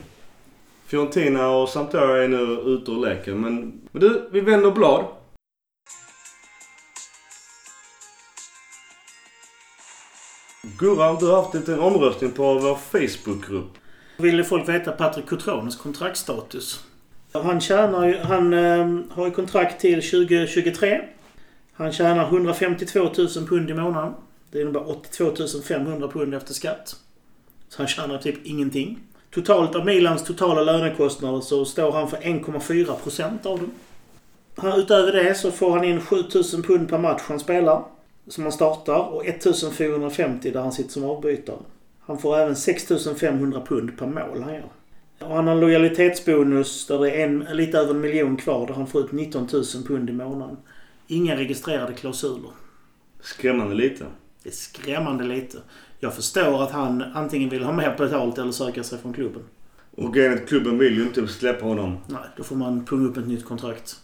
[0.95, 3.41] Fiorentina och Sampdoria är nu ute ur leken.
[3.41, 5.05] Men, men du, vi vänder blad.
[10.79, 13.79] Gurran, du har haft en liten omröstning på vår Facebookgrupp.
[14.19, 16.85] Ville folk veta Patrick Cotrones kontraktstatus?
[17.33, 21.01] Han tjänar ju, han eh, har ju kontrakt till 2023.
[21.73, 24.15] Han tjänar 152 000 pund i månaden.
[24.51, 26.97] Det innebär 82 500 pund efter skatt.
[27.69, 28.99] Så han tjänar typ ingenting.
[29.35, 33.71] Totalt av Milans totala lönekostnader så står han för 1,4 procent av dem.
[34.77, 36.17] Utöver det så får han in 7
[36.53, 37.85] 000 pund per match han spelar.
[38.29, 41.57] Som han startar och 1 450 där han sitter som avbytare.
[42.01, 44.69] Han får även 6 500 pund per mål han gör.
[45.21, 48.75] Och han har en lojalitetsbonus där det är en, lite över en miljon kvar där
[48.75, 50.57] han får ut 19 000 pund i månaden.
[51.07, 52.51] Inga registrerade klausuler.
[53.21, 54.05] Skrämmande lite.
[54.43, 55.59] Det är skrämmande lite.
[56.05, 59.43] Jag förstår att han antingen vill ha mer betalt eller söka sig från klubben.
[59.97, 61.99] Och grejen är att klubben vill ju inte släppa honom.
[62.07, 63.97] Nej, då får man punga upp ett nytt kontrakt.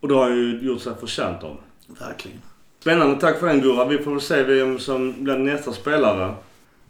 [0.00, 1.56] Och det har han ju gjort sig förtjänt av.
[1.86, 2.38] Verkligen.
[2.80, 3.20] Spännande.
[3.20, 3.84] Tack för den Gurra.
[3.84, 6.34] Vi får väl se vem som blir nästa spelare.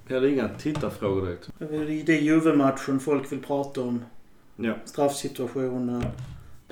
[0.07, 1.49] Vi hade inga tittarfrågor direkt.
[2.07, 4.05] Det är Juve-matchen folk vill prata om.
[4.57, 4.75] Ja.
[4.85, 6.05] Straffsituationen.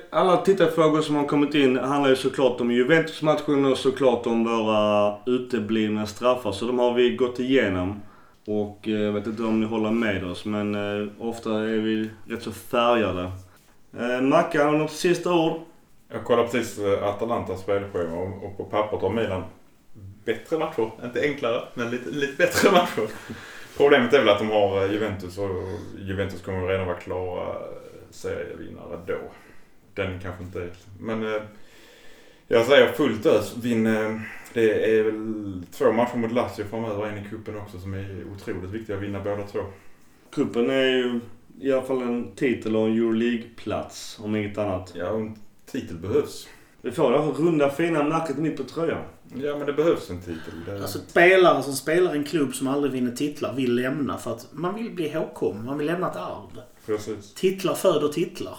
[0.09, 5.15] Alla tittarfrågor som har kommit in handlar ju såklart om Juventus-matchen och såklart om våra
[5.25, 6.51] uteblivna straffar.
[6.51, 8.01] Så de har vi gått igenom.
[8.47, 12.09] Och eh, jag vet inte om ni håller med oss men eh, ofta är vi
[12.27, 13.31] rätt så färgade.
[13.99, 15.61] Eh, Mackan, har du något sista ord?
[16.11, 19.43] Jag kollade precis eh, Atalantas spelschema och, på pappret har Milan
[20.25, 20.91] bättre matcher.
[21.03, 23.09] Inte enklare, men lite, lite bättre matcher.
[23.77, 25.49] Problemet är väl att de har eh, Juventus och
[25.97, 27.55] Juventus kommer redan vara klara
[28.11, 29.17] serievinnare då.
[29.97, 30.71] Den kanske inte är...
[30.99, 31.41] Men eh,
[32.47, 33.55] jag säger fullt ös.
[33.57, 34.19] Vinn, eh,
[34.53, 37.05] det är väl två matcher mot Lazio framöver.
[37.07, 39.59] En i cupen också som är otroligt viktiga att vinna båda två.
[40.31, 41.19] Kuppen är ju
[41.61, 44.93] i alla fall en titel och en Euroleague-plats om inget annat.
[44.95, 46.47] Ja, en titel behövs.
[46.81, 49.03] Vi får det här runda fina märket mitt på tröjan.
[49.35, 50.53] Ja, men det behövs en titel.
[50.65, 50.81] Det...
[50.81, 54.47] Alltså spelare som spelar i en klubb som aldrig vinner titlar vill lämna för att
[54.51, 55.65] man vill bli ihågkommen.
[55.65, 56.61] Man vill lämna ett arv.
[56.85, 57.33] Precis.
[57.33, 58.57] Titlar föder titlar.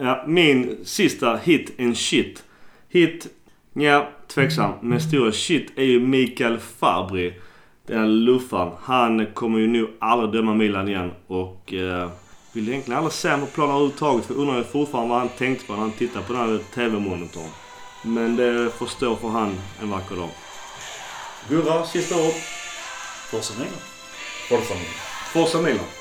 [0.00, 2.44] Ja, min sista hit and shit.
[2.88, 3.26] Hit,
[3.72, 4.72] ja, tveksam.
[4.82, 7.34] Men stora shit är ju Mikael Fabri.
[7.86, 8.72] Den luffaren.
[8.82, 12.10] Han kommer ju nog aldrig döma Milan igen och eh,
[12.52, 14.24] vill egentligen aldrig se honom på planen överhuvudtaget.
[14.26, 16.58] För jag undrar ju fortfarande vad han tänkte på när han tittade på den här
[16.74, 17.50] TV-monitorn.
[18.04, 20.30] Men det får stå för han en vacker dag.
[21.48, 22.34] Gurra, sista ord.
[23.30, 23.80] Forza Milan.
[24.48, 24.74] Forza.
[25.32, 25.99] Forza Milan.